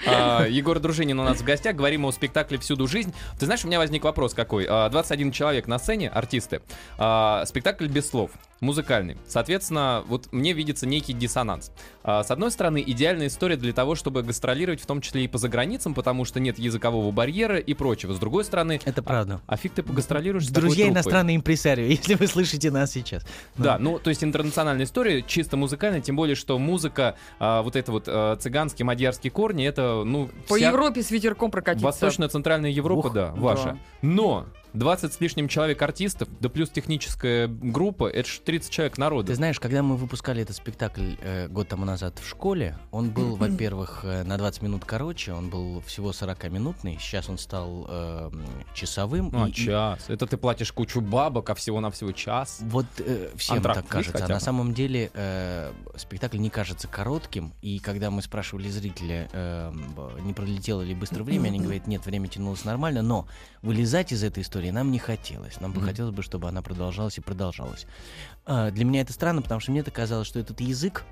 А, 0.08 0.46
Егор 0.46 0.80
Дружинин 0.80 1.20
у 1.20 1.24
нас 1.24 1.40
в 1.40 1.44
гостях. 1.44 1.76
Говорим 1.76 2.06
о 2.06 2.12
спектакле 2.12 2.58
«Всюду 2.58 2.88
жизнь». 2.88 3.14
Ты 3.40 3.46
знаешь, 3.46 3.64
у 3.64 3.68
меня 3.68 3.80
возник 3.80 4.04
вопрос 4.04 4.34
какой. 4.34 4.66
А, 4.70 4.90
21 4.90 5.32
человек 5.32 5.68
на 5.68 5.80
сцене, 5.80 6.10
артисты. 6.10 6.62
А, 6.98 7.44
Спектакль 7.46 7.88
без 7.88 8.10
слов. 8.10 8.32
Музыкальный. 8.60 9.18
Соответственно, 9.28 10.04
вот 10.08 10.32
мне 10.32 10.54
видится 10.54 10.88
некий 10.88 11.14
диссонанс. 11.14 11.72
А, 12.04 12.24
С 12.24 12.32
одной 12.32 12.50
стороны, 12.50 12.84
идеальная 12.86 13.28
история 13.28 13.56
для 13.56 13.72
того, 13.72 13.94
чтобы 13.94 14.24
гастролировать, 14.24 14.82
в 14.82 14.86
том 14.88 15.00
числе 15.02 15.26
и 15.26 15.28
по 15.28 15.38
заграницам, 15.38 15.94
потому 15.94 16.26
что 16.26 16.40
нет 16.40 16.58
языкового 16.58 17.12
барьера 17.12 17.58
и 17.60 17.74
прочего. 17.76 18.14
С 18.14 18.20
другой 18.20 18.44
стороны, 18.46 18.82
Это 18.84 19.04
правда. 19.04 19.42
а 19.46 19.58
фиг 19.58 19.74
ты 19.74 19.84
погастролируешь 19.84 20.48
с 20.48 20.50
Друзья 20.50 20.88
иностранные 20.90 21.36
импресарио, 21.36 21.86
если 21.88 22.16
вы 22.16 22.26
слышите 22.26 22.72
нас 22.72 22.92
сейчас. 22.92 23.24
Да, 23.58 23.78
ну, 23.78 24.00
то 24.00 24.10
есть 24.10 24.24
интернациональная 24.24 24.86
история, 24.86 24.97
чисто 25.28 25.58
музыкальная, 25.58 26.02
тем 26.02 26.16
более, 26.16 26.36
что 26.36 26.58
музыка, 26.58 27.16
а, 27.40 27.62
вот 27.62 27.76
это 27.76 27.92
вот 27.92 28.06
а, 28.08 28.36
цыганские, 28.36 28.86
мадьярские 28.86 29.32
корни, 29.32 29.66
это, 29.66 30.04
ну, 30.06 30.30
По 30.48 30.56
вся 30.56 30.70
Европе 30.70 31.02
с 31.02 31.12
ветерком 31.12 31.52
прокатиться. 31.52 31.86
Восточно-центральная 31.86 32.70
Европа, 32.70 33.08
Ух, 33.08 33.14
да, 33.14 33.32
ваша. 33.36 33.78
Но 34.02 34.46
20 34.78 35.14
с 35.14 35.20
лишним 35.20 35.48
человек 35.48 35.82
артистов, 35.82 36.28
да 36.40 36.50
плюс 36.50 36.70
техническая 36.70 37.48
группа, 37.48 38.08
это 38.08 38.30
ж 38.30 38.40
30 38.44 38.70
человек 38.72 38.98
народа. 38.98 39.28
Ты 39.28 39.36
знаешь, 39.36 39.60
когда 39.60 39.82
мы 39.82 39.98
выпускали 39.98 40.42
этот 40.44 40.56
спектакль 40.56 41.14
э, 41.22 41.48
год 41.48 41.68
тому 41.68 41.86
назад 41.86 42.20
в 42.20 42.28
школе, 42.28 42.78
он 42.92 43.10
был, 43.10 43.36
во-первых, 43.36 44.02
э, 44.04 44.24
на 44.24 44.38
20 44.38 44.62
минут 44.62 44.86
короче, 44.86 45.34
он 45.34 45.50
был 45.50 45.82
всего 45.82 46.12
40-минутный, 46.12 46.98
сейчас 47.00 47.30
он 47.30 47.38
стал 47.38 47.86
э, 47.90 48.32
часовым. 48.74 49.32
А, 49.34 49.48
и- 49.48 49.52
и 49.52 49.54
час. 49.54 50.06
Это 50.10 50.28
ты 50.28 50.38
платишь 50.38 50.72
кучу 50.72 51.02
бабок, 51.02 51.50
а 51.50 51.56
всего-навсего 51.56 52.12
час. 52.12 52.60
Вот 52.62 52.86
э, 53.00 53.30
всем 53.36 53.58
Антракт 53.58 53.82
так 53.82 53.88
кажется. 53.88 54.26
А 54.26 54.28
на 54.28 54.40
самом 54.40 54.74
деле 54.74 55.10
э, 55.14 55.72
спектакль 55.96 56.38
не 56.38 56.50
кажется 56.50 56.88
коротким. 56.88 57.54
И 57.62 57.80
когда 57.80 58.12
мы 58.12 58.22
спрашивали 58.22 58.70
зрителя, 58.70 59.28
э, 59.34 59.74
не 60.22 60.34
пролетело 60.34 60.82
ли 60.82 60.94
быстро 60.94 61.24
время, 61.24 61.48
они 61.48 61.60
говорят, 61.62 61.88
нет, 61.88 62.06
время 62.06 62.28
тянулось 62.28 62.64
нормально, 62.64 63.02
но 63.02 63.28
вылезать 63.64 64.12
из 64.12 64.24
этой 64.24 64.44
истории 64.44 64.67
нам 64.72 64.92
не 64.92 65.00
хотелось. 65.00 65.60
Нам 65.60 65.72
бы 65.72 65.80
Мгм. 65.80 65.88
хотелось 65.90 66.14
бы, 66.14 66.24
чтобы 66.24 66.48
она 66.48 66.62
продолжалась 66.62 67.18
и 67.18 67.22
продолжалась. 67.22 67.86
А, 68.46 68.72
для 68.72 68.86
меня 68.86 69.02
это 69.02 69.14
странно, 69.14 69.42
потому 69.42 69.60
что 69.62 69.72
мне 69.72 69.82
это 69.82 69.92
казалось, 69.92 70.28
что 70.28 70.40
этот 70.40 70.60
язык, 70.62 71.04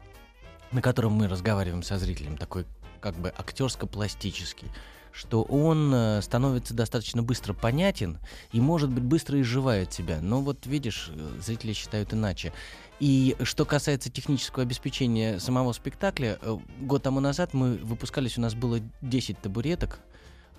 на 0.72 0.82
котором 0.82 1.14
мы 1.14 1.28
разговариваем 1.28 1.84
со 1.84 1.98
зрителем, 1.98 2.38
такой 2.38 2.66
как 3.02 3.16
бы 3.16 3.30
актерско-пластический, 3.38 4.70
что 5.12 5.44
он 5.44 5.94
э, 5.94 6.22
становится 6.22 6.74
достаточно 6.74 7.24
быстро 7.24 7.54
понятен 7.54 8.20
и, 8.52 8.60
может 8.60 8.90
быть, 8.90 9.04
быстро 9.04 9.40
изживает 9.42 9.94
себя. 9.94 10.20
Но 10.22 10.42
вот 10.42 10.66
видишь, 10.66 11.10
э, 11.14 11.40
зрители 11.40 11.72
считают 11.74 12.14
иначе. 12.14 12.52
И 13.00 13.36
что 13.44 13.66
касается 13.66 14.10
технического 14.10 14.64
обеспечения 14.64 15.40
самого 15.40 15.72
спектакля, 15.72 16.38
э, 16.42 16.58
год 16.82 17.04
тому 17.04 17.20
назад 17.22 17.54
мы 17.54 17.76
выпускались, 17.78 18.38
у 18.38 18.42
нас 18.42 18.56
было 18.56 18.80
10 19.02 19.40
табуреток, 19.40 20.00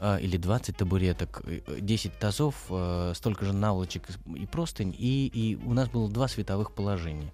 или 0.00 0.36
20 0.36 0.76
табуреток, 0.76 1.42
э, 1.44 1.60
э, 1.66 1.80
10 1.80 2.18
тазов, 2.18 2.66
э, 2.70 3.12
столько 3.14 3.44
же 3.44 3.52
наволочек 3.52 4.02
и 4.34 4.46
простынь, 4.46 4.94
и, 4.96 5.26
и 5.26 5.56
у 5.64 5.72
нас 5.72 5.88
было 5.88 6.08
два 6.10 6.28
световых 6.28 6.72
положения. 6.72 7.32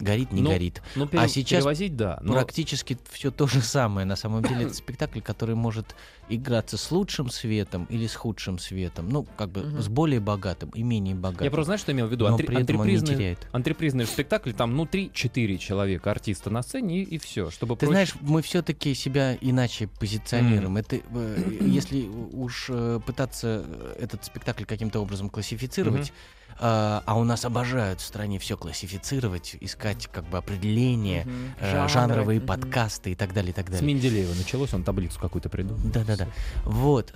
Горит, 0.00 0.32
не 0.32 0.42
Ну, 0.42 0.50
горит. 0.50 0.82
Ну, 0.96 1.08
А 1.12 1.28
сейчас 1.28 1.60
перевозить, 1.60 1.96
да. 1.96 2.18
но- 2.22 2.32
Практически 2.32 2.98
все 3.10 3.30
то 3.30 3.46
же 3.46 3.60
самое. 3.60 4.04
На 4.06 4.16
самом 4.16 4.42
деле 4.42 4.64
это 4.64 4.74
спектакль, 4.74 5.20
который 5.20 5.54
может 5.54 5.94
играться 6.28 6.76
с 6.76 6.90
лучшим 6.90 7.30
светом 7.30 7.84
или 7.90 8.06
с 8.06 8.14
худшим 8.14 8.58
светом. 8.58 9.08
Ну, 9.08 9.24
как 9.36 9.50
бы 9.50 9.62
Мгм. 9.62 9.82
с 9.82 9.88
более 9.88 10.20
богатым 10.20 10.70
и 10.70 10.82
менее 10.82 11.14
богатым. 11.14 11.44
Я 11.44 11.50
просто, 11.50 11.66
знаешь, 11.66 11.80
что 11.82 11.92
имел 11.92 12.06
в 12.06 12.10
виду? 12.12 12.26
Но 12.26 12.36
Антри- 12.36 12.46
при 12.46 12.62
этом 12.62 12.80
он 12.80 12.86
не 12.88 12.98
теряет. 13.00 13.38
Антрепризный 13.52 14.06
спектакль, 14.06 14.52
там, 14.52 14.76
ну, 14.76 14.84
3-4 14.86 15.58
человека, 15.58 16.10
артиста 16.10 16.50
на 16.50 16.62
сцене, 16.62 17.02
и, 17.02 17.18
все, 17.18 17.50
чтобы 17.50 17.76
Ты 17.76 17.86
проще- 17.86 17.90
знаешь, 17.92 18.14
мы 18.20 18.42
все-таки 18.42 18.94
себя 18.94 19.36
иначе 19.40 19.88
позиционируем. 20.00 20.76
Это, 20.78 20.96
э, 20.96 21.58
если 21.60 22.02
уж 22.32 22.66
э, 22.70 23.00
пытаться 23.04 23.64
этот 23.98 24.24
спектакль 24.24 24.64
каким-то 24.64 25.00
образом 25.00 25.28
классифицировать, 25.28 26.10
а 26.10 26.12
а 26.58 27.14
у 27.16 27.24
нас 27.24 27.44
обожают 27.44 28.00
в 28.00 28.04
стране 28.04 28.38
все 28.38 28.56
классифицировать, 28.56 29.56
искать 29.60 30.08
как 30.12 30.24
бы 30.24 30.38
определения, 30.38 31.24
Мгм. 31.24 31.54
э, 31.60 31.88
жанровые 31.88 32.38
Мгм. 32.38 32.46
подкасты 32.46 33.12
и 33.12 33.14
так 33.14 33.32
далее, 33.32 33.50
и 33.50 33.54
так 33.54 33.68
С 33.68 33.70
далее. 33.72 33.86
Менделеева 33.86 34.34
началось, 34.34 34.72
он 34.74 34.84
таблицу 34.84 35.18
какую-то 35.20 35.48
придумал. 35.48 35.80
Да-да-да. 35.84 36.26
Вот. 36.64 37.12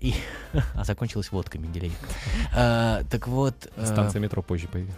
И... 0.00 0.14
А 0.74 0.84
закончилась 0.84 1.30
водка 1.30 1.58
Менделеев. 1.58 1.92
А, 2.54 3.02
Так 3.10 3.28
вот... 3.28 3.70
э, 3.76 3.86
Станция 3.86 4.20
метро 4.20 4.42
позже 4.42 4.68
появилась. 4.68 4.96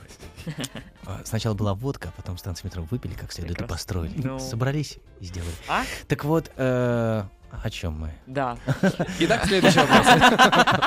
А, 1.06 1.20
Сначала 1.24 1.54
была 1.54 1.74
водка, 1.74 2.08
а 2.08 2.12
потом 2.16 2.38
станцию 2.38 2.66
метро 2.66 2.82
выпили 2.90 3.14
как 3.14 3.32
следует 3.32 3.52
и 3.52 3.58
Прекрасно. 3.58 3.74
построили. 3.76 4.20
Ну. 4.26 4.38
Собрались 4.38 4.98
и 5.20 5.24
сделали. 5.24 5.52
А? 5.68 5.84
Так 6.08 6.24
вот, 6.24 6.50
э, 6.56 7.24
о 7.50 7.70
чем 7.70 8.00
мы? 8.00 8.12
Да. 8.26 8.56
Итак, 9.18 9.46
следующий 9.46 9.80
вопрос. 9.80 10.06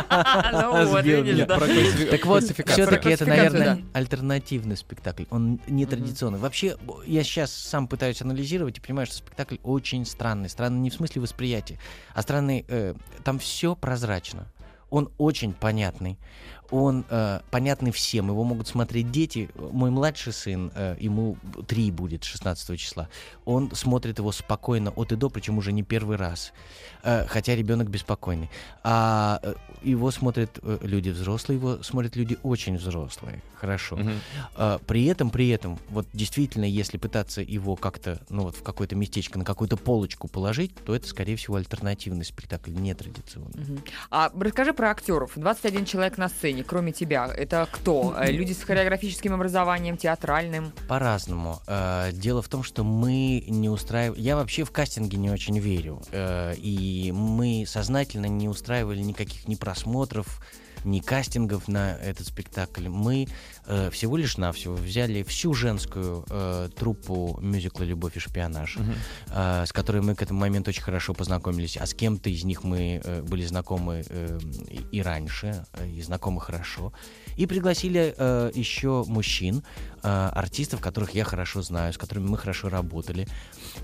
Ну 0.54 2.08
Так 2.10 2.26
вот, 2.26 2.44
все-таки 2.44 3.10
это, 3.10 3.26
наверное, 3.26 3.82
альтернативный 3.94 4.78
спектакль. 4.78 5.26
Он 5.30 5.60
нетрадиционный. 5.68 6.40
Вообще, 6.40 6.78
я 7.06 7.24
сейчас 7.24 7.52
сам 7.52 7.88
пытаюсь 7.88 8.22
анализировать 8.22 8.78
и 8.78 8.82
понимаю, 8.82 9.08
что 9.08 9.16
спектакль 9.16 9.58
очень 9.64 10.06
странный. 10.06 10.50
Странный 10.50 10.80
не 10.80 10.90
в 10.90 10.94
смысле 10.94 11.22
восприятия, 11.22 11.80
а 12.14 12.22
странный... 12.22 12.66
э, 12.68 12.96
там 13.24 13.40
все 13.40 13.76
прозрачно. 13.76 14.48
Он 14.90 15.12
очень 15.18 15.54
понятный. 15.54 16.20
Он 16.76 17.06
э, 17.08 17.42
понятный 17.52 17.92
всем. 17.92 18.30
Его 18.30 18.44
могут 18.44 18.68
смотреть 18.68 19.12
дети. 19.12 19.48
Мой 19.56 19.92
младший 19.92 20.34
сын, 20.34 20.72
э, 20.74 20.96
ему 21.00 21.38
три 21.68 21.92
будет 21.92 22.24
16 22.24 22.80
числа. 22.80 23.10
Он 23.46 23.70
смотрит 23.76 24.18
его 24.18 24.32
спокойно 24.32 24.90
от 24.90 25.12
и 25.12 25.16
до, 25.16 25.30
причем 25.30 25.60
уже 25.60 25.72
не 25.72 25.84
первый 25.84 26.18
раз. 26.18 26.52
Э, 27.04 27.28
хотя 27.28 27.56
ребенок 27.56 27.92
беспокойный. 27.92 28.50
А 28.84 29.40
э, 29.44 29.54
его 29.84 30.10
смотрят 30.10 30.58
э, 30.64 30.80
люди 30.82 31.10
взрослые, 31.10 31.60
его 31.60 31.84
смотрят 31.84 32.16
люди 32.16 32.40
очень 32.42 32.78
взрослые. 32.78 33.44
Хорошо. 33.64 33.96
Мгм. 33.96 34.20
А, 34.56 34.80
при 34.80 35.06
этом, 35.06 35.30
при 35.30 35.48
этом, 35.48 35.80
вот 35.90 36.06
действительно, 36.12 36.66
если 36.66 36.98
пытаться 36.98 37.42
его 37.42 37.78
как-то, 37.78 38.20
ну 38.30 38.44
вот 38.44 38.58
в 38.58 38.64
какое-то 38.64 38.96
местечко, 38.98 39.40
на 39.40 39.46
какую-то 39.46 39.78
полочку 39.78 40.28
положить, 40.28 40.76
то 40.84 40.94
это, 40.94 41.08
скорее 41.08 41.38
всего, 41.38 41.56
альтернативный 41.56 42.26
спектакль, 42.26 42.72
нетрадиционный. 42.72 43.64
Мгм. 43.64 43.84
А 44.12 44.32
расскажи 44.38 44.74
про 44.74 44.92
актеров. 44.92 45.32
21 45.36 45.86
человек 45.86 46.18
на 46.18 46.28
сцене, 46.28 46.63
кроме 46.64 46.92
тебя. 46.92 47.28
Это 47.36 47.68
кто? 47.72 48.16
Э, 48.18 48.32
Люди 48.32 48.54
с 48.54 48.64
хореографическим 48.64 49.34
образованием, 49.34 49.98
театральным? 49.98 50.72
По-разному. 50.88 51.60
Э, 51.68 52.10
Дело 52.14 52.42
в 52.42 52.48
том, 52.50 52.64
что 52.64 52.84
мы 52.84 53.44
не 53.48 53.70
устраиваем... 53.70 54.22
Я 54.22 54.36
вообще 54.36 54.64
в 54.64 54.72
кастинге 54.72 55.18
не 55.18 55.30
очень 55.30 55.60
верю. 55.60 56.02
Э, 56.12 56.54
И 56.58 57.12
мы 57.14 57.66
сознательно 57.68 58.26
не 58.28 58.48
устраивали 58.50 59.02
никаких 59.02 59.48
ни 59.48 59.56
просмотров, 59.56 60.42
ни 60.86 61.00
кастингов 61.00 61.68
на 61.68 61.94
этот 61.96 62.28
спектакль. 62.28 62.88
Мы 62.88 63.28
э, 63.66 63.90
всего 63.92 64.18
лишь 64.18 64.38
навсего 64.38 64.76
взяли 64.76 65.24
всю 65.24 65.54
женскую 65.54 66.26
э, 66.30 66.70
труппу 66.78 67.40
мюзикла 67.42 67.84
«Любовь 67.84 68.18
и 68.18 68.20
шпионаж», 68.20 68.78
Мгм. 68.78 68.94
э, 69.32 69.66
с 69.66 69.72
которой 69.74 70.02
мы 70.02 70.16
к 70.16 70.22
этому 70.22 70.40
моменту 70.40 70.70
очень 70.70 70.84
хорошо 70.84 71.14
познакомились, 71.14 71.78
а 71.78 71.86
с 71.86 71.94
кем-то 71.94 72.30
из 72.30 72.44
них 72.44 72.64
мы 72.64 73.02
э, 73.04 73.22
были 73.22 73.46
знакомы 73.46 74.04
э, 74.08 74.40
и, 74.70 74.98
и 74.98 75.02
раньше, 75.02 75.66
э, 75.74 75.88
и 75.90 76.02
знакомы 76.02 76.42
хорошо. 76.42 76.94
И 77.38 77.46
пригласили 77.46 78.14
э, 78.18 78.52
еще 78.54 79.04
мужчин, 79.08 79.64
э, 80.04 80.30
артистов, 80.34 80.82
которых 80.82 81.12
я 81.16 81.24
хорошо 81.24 81.62
знаю, 81.62 81.94
с 81.94 81.98
которыми 81.98 82.28
мы 82.28 82.38
хорошо 82.38 82.70
работали. 82.70 83.28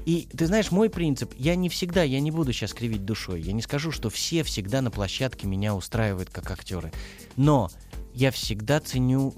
И 0.06 0.28
ты 0.36 0.46
знаешь, 0.48 0.72
мой 0.72 0.90
принцип, 0.90 1.34
я 1.38 1.56
не 1.56 1.70
всегда, 1.70 2.04
я 2.04 2.20
не 2.20 2.32
буду 2.32 2.54
сейчас 2.54 2.74
кривить 2.74 3.06
душой, 3.06 3.42
я 3.42 3.54
не 3.54 3.62
скажу, 3.62 3.92
что 3.92 4.10
все 4.10 4.44
всегда 4.44 4.82
на 4.82 4.92
площадке 4.92 5.48
меня 5.48 5.76
устраивают 5.76 6.30
как 6.30 6.52
актеры, 6.52 6.92
но 7.36 7.70
я 8.14 8.32
всегда 8.32 8.80
ценю 8.80 9.34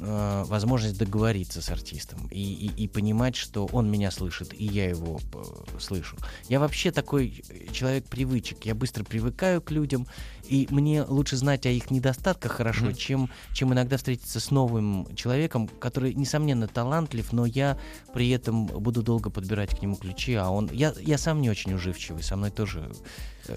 э, 0.00 0.44
возможность 0.46 0.98
договориться 0.98 1.60
с 1.62 1.70
артистом 1.70 2.28
и, 2.30 2.40
и- 2.40 2.84
и 2.84 2.88
понимать, 2.88 3.36
что 3.36 3.66
он 3.72 3.90
меня 3.90 4.10
слышит, 4.10 4.52
и 4.52 4.64
я 4.64 4.88
его 4.88 5.20
э, 5.34 5.78
слышу. 5.80 6.16
Я 6.48 6.60
вообще 6.60 6.90
такой 6.90 7.42
э, 7.48 7.72
человек 7.72 8.06
привычек. 8.06 8.64
Я 8.66 8.74
быстро 8.74 9.04
привыкаю 9.04 9.60
к 9.62 9.70
людям, 9.70 10.06
и 10.48 10.66
мне 10.70 11.02
лучше 11.04 11.36
знать 11.36 11.66
о 11.66 11.70
их 11.70 11.90
недостатках 11.90 12.52
хорошо, 12.52 12.86
Мгм. 12.86 12.94
чем, 12.96 13.30
чем 13.52 13.72
иногда 13.72 13.96
встретиться 13.96 14.40
с 14.40 14.50
новым 14.50 15.06
человеком, 15.16 15.68
который, 15.68 16.14
несомненно, 16.14 16.68
талантлив, 16.68 17.32
но 17.32 17.46
я 17.46 17.78
при 18.12 18.30
этом 18.30 18.66
буду 18.66 19.02
долго 19.02 19.30
подбирать 19.30 19.78
к 19.78 19.82
нему 19.82 19.96
ключи, 19.96 20.34
а 20.34 20.50
он... 20.50 20.68
Я, 20.72 20.94
я 21.00 21.18
сам 21.18 21.40
не 21.40 21.50
очень 21.50 21.72
уживчивый, 21.74 22.22
со 22.22 22.36
мной 22.36 22.50
тоже 22.50 22.90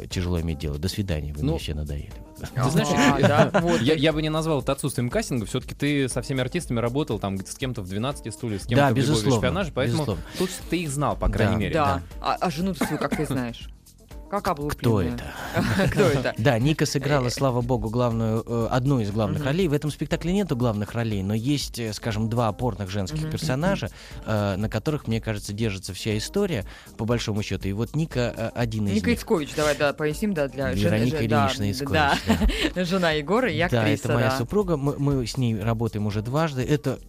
тяжело 0.09 0.39
иметь 0.41 0.59
дело. 0.59 0.77
До 0.77 0.87
свидания, 0.89 1.33
вы 1.33 1.43
Ну, 1.43 1.51
мне 1.51 1.59
все 1.59 1.73
надоели. 1.73 2.11
Ты 2.39 2.69
знаешь, 2.69 3.19
я- 3.19 3.27
да, 3.51 3.59
вот. 3.61 3.81
я, 3.81 3.95
я 3.95 4.13
бы 4.13 4.21
не 4.21 4.29
назвал 4.29 4.61
это 4.61 4.71
отсутствием 4.71 5.09
кастинга. 5.09 5.45
Все-таки 5.45 5.73
ты 5.75 6.07
со 6.09 6.21
всеми 6.21 6.41
артистами 6.41 6.79
работал, 6.79 7.17
там, 7.19 7.37
с 7.43 7.55
кем-то 7.55 7.81
в 7.81 7.87
12 7.89 8.31
стульях, 8.33 8.61
с 8.61 8.65
кем-то 8.67 8.83
Да, 8.83 8.87
в 8.87 8.89
«Любови 8.95 8.99
и 8.99 9.11
безусловно, 9.11 9.37
шпионаже», 9.39 9.71
поэтому 9.73 9.97
безусловно. 10.03 10.23
тут 10.37 10.49
ты 10.69 10.81
их 10.81 10.89
знал, 10.89 11.15
по 11.17 11.29
крайней 11.29 11.53
Да, 11.53 11.59
мере. 11.59 11.73
Да. 11.73 12.01
А, 12.21 12.35
а 12.39 12.49
жену 12.51 12.73
ты 12.73 12.85
свою 12.85 12.99
как 12.99 13.15
ты 13.17 13.25
знаешь? 13.25 13.69
Как 14.29 14.41
Кто 14.41 14.51
облупленная. 14.51 15.13
это? 15.55 15.87
Кто 15.91 16.01
это? 16.01 16.33
Да, 16.37 16.59
Ника 16.59 16.85
сыграла, 16.85 17.29
слава 17.29 17.61
богу, 17.61 17.89
главную, 17.89 18.43
э, 18.45 18.67
одну 18.69 18.99
из 18.99 19.09
главных 19.11 19.45
ролей. 19.45 19.69
В 19.69 19.73
этом 19.73 19.89
спектакле 19.89 20.33
нету 20.33 20.57
главных 20.57 20.93
ролей, 20.93 21.23
но 21.23 21.33
есть, 21.33 21.79
э, 21.79 21.93
скажем, 21.93 22.29
два 22.29 22.49
опорных 22.49 22.89
женских 22.89 23.31
персонажа, 23.31 23.89
э, 24.25 24.55
на 24.57 24.69
которых, 24.69 25.07
мне 25.07 25.21
кажется, 25.21 25.53
держится 25.53 25.93
вся 25.93 26.17
история, 26.17 26.65
по 26.97 27.05
большому 27.05 27.41
счету. 27.41 27.69
И 27.69 27.71
вот 27.71 27.95
Ника 27.95 28.33
э, 28.35 28.51
один 28.53 28.87
из 28.87 28.95
Ника. 28.95 29.13
Ицкович, 29.13 29.55
давай, 29.55 29.77
да, 29.77 29.93
поясним, 29.93 30.33
да, 30.33 30.49
для 30.49 30.71
Вероника 30.71 31.17
да, 31.19 31.23
Ильинична 31.23 31.71
Ицкович, 31.71 31.93
да, 31.93 32.17
да. 32.75 32.83
жена 32.83 33.11
Егора 33.11 33.49
и 33.49 33.59
Да, 33.59 33.65
актриса, 33.65 34.03
это 34.05 34.13
моя 34.13 34.29
да. 34.29 34.37
супруга. 34.37 34.75
Мы, 34.75 35.25
с 35.25 35.37
ней 35.37 35.57
работаем 35.57 36.05
уже 36.05 36.21
дважды. 36.21 36.63
Это 36.63 36.99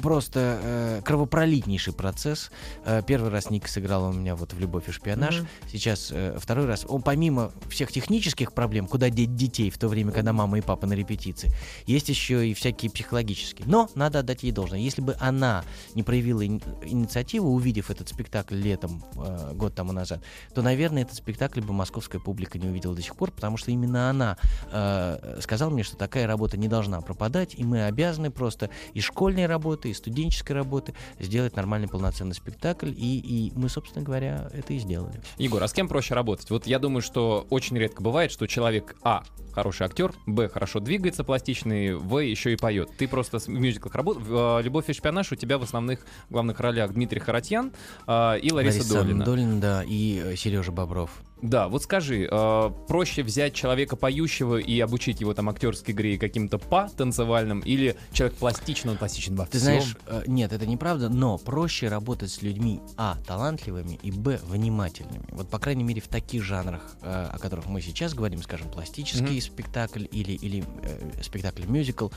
просто 0.00 0.60
э, 0.62 1.02
кровопролитнейший 1.04 1.92
процесс. 1.92 2.52
Э, 2.84 3.02
первый 3.04 3.30
раз 3.30 3.50
Ника 3.50 3.68
сыграла 3.68 4.10
у 4.10 4.12
меня 4.12 4.36
вот 4.36 4.52
в 4.52 4.60
«Любовь 4.60 4.88
и 4.88 4.92
шпионаж». 4.92 5.42
Сейчас 5.70 6.10
э, 6.12 6.36
второй 6.38 6.67
раз. 6.68 6.86
Он 6.88 7.02
помимо 7.02 7.52
всех 7.68 7.90
технических 7.92 8.52
проблем, 8.52 8.86
куда 8.86 9.10
деть 9.10 9.34
детей 9.34 9.70
в 9.70 9.78
то 9.78 9.88
время, 9.88 10.12
когда 10.12 10.32
мама 10.32 10.58
и 10.58 10.60
папа 10.60 10.86
на 10.86 10.92
репетиции, 10.92 11.50
есть 11.86 12.08
еще 12.08 12.48
и 12.48 12.54
всякие 12.54 12.90
психологические. 12.90 13.66
Но 13.66 13.88
надо 13.94 14.20
отдать 14.20 14.42
ей 14.42 14.52
должное. 14.52 14.78
Если 14.78 15.00
бы 15.02 15.16
она 15.20 15.64
не 15.94 16.02
проявила 16.02 16.42
ини- 16.42 16.62
инициативу, 16.84 17.50
увидев 17.50 17.90
этот 17.90 18.08
спектакль 18.08 18.56
летом, 18.56 19.04
э, 19.16 19.52
год 19.54 19.74
тому 19.74 19.92
назад, 19.92 20.22
то, 20.54 20.62
наверное, 20.62 21.02
этот 21.02 21.16
спектакль 21.16 21.60
бы 21.60 21.72
московская 21.72 22.18
публика 22.18 22.58
не 22.58 22.68
увидела 22.68 22.94
до 22.94 23.02
сих 23.02 23.16
пор, 23.16 23.30
потому 23.30 23.56
что 23.56 23.70
именно 23.70 24.10
она 24.10 24.36
э, 24.70 25.38
сказала 25.40 25.70
мне, 25.70 25.82
что 25.82 25.96
такая 25.96 26.26
работа 26.26 26.56
не 26.56 26.68
должна 26.68 27.00
пропадать, 27.00 27.54
и 27.56 27.64
мы 27.64 27.84
обязаны 27.84 28.30
просто 28.30 28.70
и 28.94 29.00
школьной 29.00 29.46
работы, 29.46 29.90
и 29.90 29.94
студенческой 29.94 30.52
работы 30.52 30.94
сделать 31.18 31.56
нормальный 31.56 31.88
полноценный 31.88 32.34
спектакль, 32.34 32.90
и, 32.90 33.18
и 33.18 33.52
мы, 33.54 33.68
собственно 33.68 34.04
говоря, 34.04 34.50
это 34.52 34.72
и 34.72 34.78
сделали. 34.78 35.20
Егор, 35.38 35.62
а 35.62 35.68
с 35.68 35.72
кем 35.72 35.88
проще 35.88 36.14
работать? 36.14 36.50
Я 36.66 36.78
думаю, 36.78 37.02
что 37.02 37.46
очень 37.50 37.78
редко 37.78 38.02
бывает, 38.02 38.30
что 38.30 38.46
человек 38.46 38.96
А 39.02 39.22
хороший 39.52 39.86
актер, 39.86 40.12
Б 40.26 40.48
хорошо 40.48 40.78
двигается 40.78 41.24
пластичный, 41.24 41.94
В 41.94 42.18
еще 42.18 42.52
и 42.52 42.56
поет. 42.56 42.90
Ты 42.96 43.08
просто 43.08 43.38
в 43.38 43.48
мюзиклах 43.48 43.94
работал. 43.94 44.60
Любовь 44.60 44.88
и 44.88 44.92
шпионаж 44.92 45.32
у 45.32 45.36
тебя 45.36 45.58
в 45.58 45.62
основных 45.62 46.06
главных 46.30 46.60
ролях 46.60 46.92
Дмитрий 46.92 47.20
Харатьян 47.20 47.72
а, 48.06 48.36
и 48.36 48.52
Лариса, 48.52 48.88
Долина. 48.88 49.24
Долина, 49.24 49.60
да, 49.60 49.84
и 49.86 50.34
Сережа 50.36 50.70
Бобров. 50.70 51.10
Да, 51.40 51.68
вот 51.68 51.82
скажи, 51.84 52.28
э, 52.30 52.70
проще 52.88 53.22
взять 53.22 53.54
человека 53.54 53.94
поющего 53.96 54.56
и 54.56 54.80
обучить 54.80 55.20
его 55.20 55.34
там 55.34 55.48
актерской 55.48 55.94
игре 55.94 56.14
и 56.14 56.18
каким-то 56.18 56.58
па 56.58 56.88
танцевальным, 56.88 57.60
или 57.60 57.96
человек 58.12 58.36
пластичный, 58.36 58.92
он 58.92 58.98
пластичен 58.98 59.36
во 59.36 59.44
Ты 59.46 59.58
всем? 59.58 59.60
знаешь, 59.60 59.96
э, 60.06 60.22
нет, 60.26 60.52
это 60.52 60.66
неправда, 60.66 61.08
но 61.08 61.38
проще 61.38 61.88
работать 61.88 62.30
с 62.30 62.42
людьми, 62.42 62.80
а, 62.96 63.16
талантливыми, 63.26 64.00
и, 64.02 64.10
б, 64.10 64.40
внимательными. 64.44 65.24
Вот, 65.30 65.48
по 65.48 65.58
крайней 65.58 65.84
мере, 65.84 66.00
в 66.00 66.08
таких 66.08 66.42
жанрах, 66.42 66.96
э, 67.02 67.28
о 67.32 67.38
которых 67.38 67.66
мы 67.66 67.80
сейчас 67.82 68.14
говорим, 68.14 68.42
скажем, 68.42 68.68
пластический 68.70 69.36
Мгм. 69.36 69.40
спектакль 69.40 70.06
или, 70.10 70.32
или 70.32 70.64
э, 70.82 71.22
спектакль-мюзикл, 71.22 72.08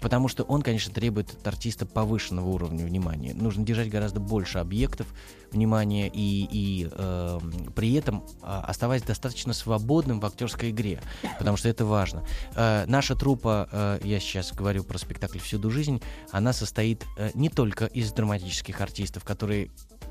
потому 0.00 0.28
что 0.28 0.44
он, 0.44 0.62
конечно, 0.62 0.92
требует 0.92 1.30
от 1.30 1.46
артиста 1.46 1.86
повышенного 1.86 2.48
уровня 2.48 2.84
внимания. 2.84 3.34
Нужно 3.34 3.64
держать 3.64 3.88
гораздо 3.88 4.20
больше 4.20 4.58
объектов 4.58 5.06
внимания 5.50 6.08
и, 6.08 6.48
и 6.50 6.88
э, 6.90 7.40
при 7.74 7.94
этом 7.94 8.24
а, 8.42 8.64
оставаясь 8.66 9.02
достаточно 9.02 9.52
свободным 9.52 10.20
в 10.20 10.26
актерской 10.26 10.70
игре, 10.70 11.00
потому 11.38 11.56
что 11.56 11.68
это 11.68 11.84
важно. 11.84 12.24
Э, 12.54 12.84
наша 12.86 13.14
труппа, 13.14 13.68
э, 13.70 14.00
я 14.04 14.20
сейчас 14.20 14.52
говорю 14.52 14.84
про 14.84 14.98
спектакль 14.98 15.38
«Всюду 15.38 15.70
жизнь», 15.70 16.02
она 16.30 16.52
состоит 16.52 17.04
э, 17.16 17.30
не 17.34 17.48
только 17.48 17.86
из 17.86 18.12
драматических 18.12 18.80
артистов, 18.80 19.24
которые 19.24 19.70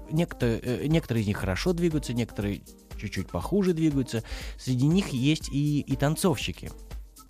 некто- 0.09 0.59
э, 0.61 0.87
некоторые 0.87 1.23
из 1.23 1.27
них 1.27 1.37
хорошо 1.37 1.73
двигаются, 1.73 2.13
некоторые 2.13 2.61
чуть-чуть 2.99 3.29
похуже 3.29 3.73
двигаются. 3.73 4.23
Среди 4.57 4.87
них 4.87 5.09
есть 5.09 5.49
и, 5.49 5.81
и 5.81 5.95
танцовщики 5.95 6.71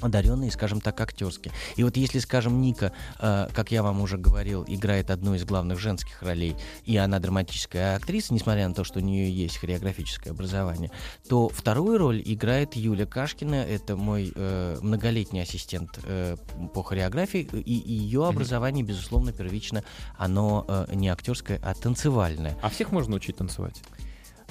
одаренные, 0.01 0.51
скажем 0.51 0.82
так, 0.82 1.00
актерски. 1.00 1.51
И 1.75 1.84
вот 1.84 1.98
если, 1.98 2.20
скажем, 2.20 2.62
Ника, 2.62 2.92
э, 3.20 3.48
как 3.54 3.72
я 3.72 3.84
вам 3.84 4.01
уже 4.01 4.18
говорил, 4.18 4.63
играет 4.68 5.10
одну 5.12 5.36
из 5.36 5.44
главных 5.44 5.80
женских 5.80 6.22
ролей, 6.22 6.56
и 6.86 6.98
она 6.98 7.20
драматическая 7.20 7.96
актриса, 7.96 8.34
несмотря 8.34 8.68
на 8.68 8.74
то, 8.74 8.84
что 8.84 9.00
у 9.00 9.01
нее 9.01 9.32
есть 9.32 9.58
хореографическое 9.58 10.34
образование, 10.34 10.92
то 11.30 11.50
вторую 11.50 11.98
роль 11.98 12.22
играет 12.24 12.75
Юля 12.75 13.06
Кашкина, 13.06 13.56
это 13.56 13.96
мой 13.96 14.32
э, 14.36 14.77
многолетний 14.82 15.42
ассистент 15.42 16.00
э, 16.04 16.36
по 16.74 16.84
хореографии, 16.84 17.48
и, 17.51 17.80
и 17.80 17.94
ее 17.94 18.27
образование, 18.27 18.84
безусловно, 18.84 19.32
первично, 19.32 19.84
оно 20.18 20.66
э, 20.68 20.88
не 20.94 21.10
актерское, 21.10 21.60
а 21.63 21.74
танцевальное. 21.74 22.58
А 22.62 22.70
всех 22.70 22.92
можно 22.92 23.16
учить 23.16 23.38
танцевать? 23.38 23.82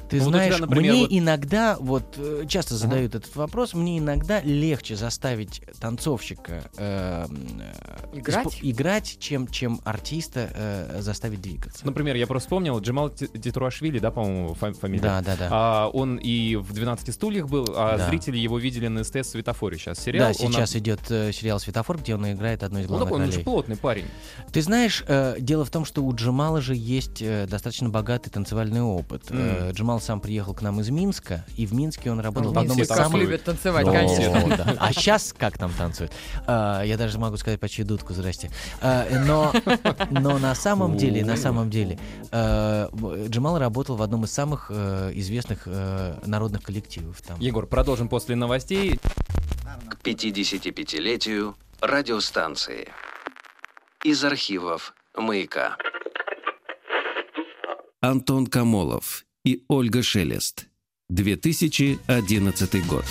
Ты 0.08 0.18
Ну, 0.18 0.24
вот 0.24 0.28
у 0.28 0.32
тебя, 0.34 0.46
знаешь, 0.46 0.60
например, 0.60 0.92
мне 0.92 1.00
вот- 1.02 1.08
иногда, 1.12 1.76
вот 1.80 2.14
э, 2.16 2.44
часто 2.48 2.76
задают 2.76 3.14
этот 3.14 3.34
вопрос, 3.34 3.74
мне 3.74 3.98
иногда 3.98 4.40
легче 4.40 4.94
заставить 4.96 5.62
танцовщика 5.80 6.62
э, 6.76 7.26
э, 8.12 8.18
Играть? 8.18 8.46
испо- 8.46 8.58
играть, 8.62 9.16
чем, 9.18 9.48
чем 9.48 9.80
артиста 9.84 10.50
э, 10.54 10.98
заставить 11.00 11.40
двигаться. 11.40 11.84
Например, 11.84 12.14
я 12.16 12.26
просто 12.26 12.46
вспомнил, 12.46 12.78
Джамал 12.80 13.10
Ти- 13.10 13.26
Титуашвили, 13.26 13.98
да, 13.98 14.10
по-моему, 14.10 14.54
фа- 14.54 14.72
фамилия? 14.72 15.02
да, 15.02 15.22
да, 15.22 15.36
да. 15.36 15.48
А, 15.50 15.88
он 15.88 16.16
и 16.16 16.56
в 16.56 16.72
«12 16.72 17.12
стульях» 17.12 17.48
был, 17.48 17.66
а 17.76 17.96
Да. 17.98 18.08
зрители 18.08 18.38
его 18.38 18.58
видели 18.58 18.88
на 18.88 19.02
СТС 19.02 19.30
«Светофоре». 19.30 19.76
Сейчас 19.78 19.98
сериал. 19.98 20.32
да, 20.38 20.44
он 20.44 20.52
сейчас 20.52 20.76
идет 20.76 21.00
э, 21.10 21.32
сериал 21.32 21.58
«Светофор», 21.58 21.98
где 21.98 22.14
он 22.14 22.30
играет 22.30 22.62
одну 22.62 22.78
из 22.78 22.84
Ну, 22.88 22.96
главных 22.96 23.08
такой, 23.10 23.24
он 23.26 23.32
же 23.32 23.40
плотный 23.40 23.76
парень. 23.76 24.06
Ты 24.52 24.62
знаешь, 24.62 25.04
э, 25.08 25.36
дело 25.40 25.64
в 25.64 25.70
том, 25.70 25.84
что 25.84 26.02
у 26.04 26.14
Джамала 26.14 26.60
же 26.60 26.74
есть 26.76 27.20
э, 27.22 27.46
достаточно 27.48 27.88
богатый 27.88 28.30
танцевальный 28.30 28.82
опыт. 28.82 29.24
Э, 29.30 29.72
Джамал 29.72 29.95
сам 30.00 30.20
приехал 30.20 30.54
к 30.54 30.62
нам 30.62 30.80
из 30.80 30.90
Минска, 30.90 31.44
и 31.56 31.66
в 31.66 31.74
Минске 31.74 32.10
он 32.10 32.20
работал 32.20 32.52
в 32.52 32.58
одном 32.58 32.78
из 32.78 32.88
самых... 32.88 33.22
любят 33.22 33.44
танцевать, 33.44 33.86
Ну, 33.86 33.92
конечно. 33.92 34.76
А 34.78 34.92
сейчас 34.92 35.34
как 35.36 35.58
там 35.58 35.72
танцуют? 35.72 36.12
А, 36.46 36.82
я 36.82 36.96
даже 36.96 37.18
могу 37.18 37.36
сказать 37.36 37.60
почти 37.60 37.82
дудку, 37.82 38.12
здрасте. 38.14 38.50
А, 38.80 39.06
но, 39.24 39.52
но 40.10 40.38
на 40.38 40.54
самом 40.54 40.96
деле, 40.96 41.24
на 41.24 41.36
самом 41.36 41.70
деле, 41.70 41.98
э, 42.30 42.88
Джамал 43.28 43.58
работал 43.58 43.96
в 43.96 44.02
одном 44.02 44.24
из 44.24 44.32
самых 44.32 44.70
э, 44.70 45.10
известных 45.14 45.62
э, 45.66 46.18
народных 46.24 46.62
коллективов. 46.62 47.20
Егор, 47.38 47.66
продолжим 47.66 48.08
после 48.08 48.36
новостей. 48.36 48.98
К 49.88 49.96
55-летию 50.06 51.56
радиостанции. 51.80 52.88
Из 54.04 54.24
архивов 54.24 54.94
«Маяка». 55.16 55.76
Антон 58.00 58.46
Камолов 58.46 59.25
и 59.46 59.62
Ольга 59.68 60.02
Шелест. 60.02 60.66
2011 61.08 62.86
год. 62.86 63.04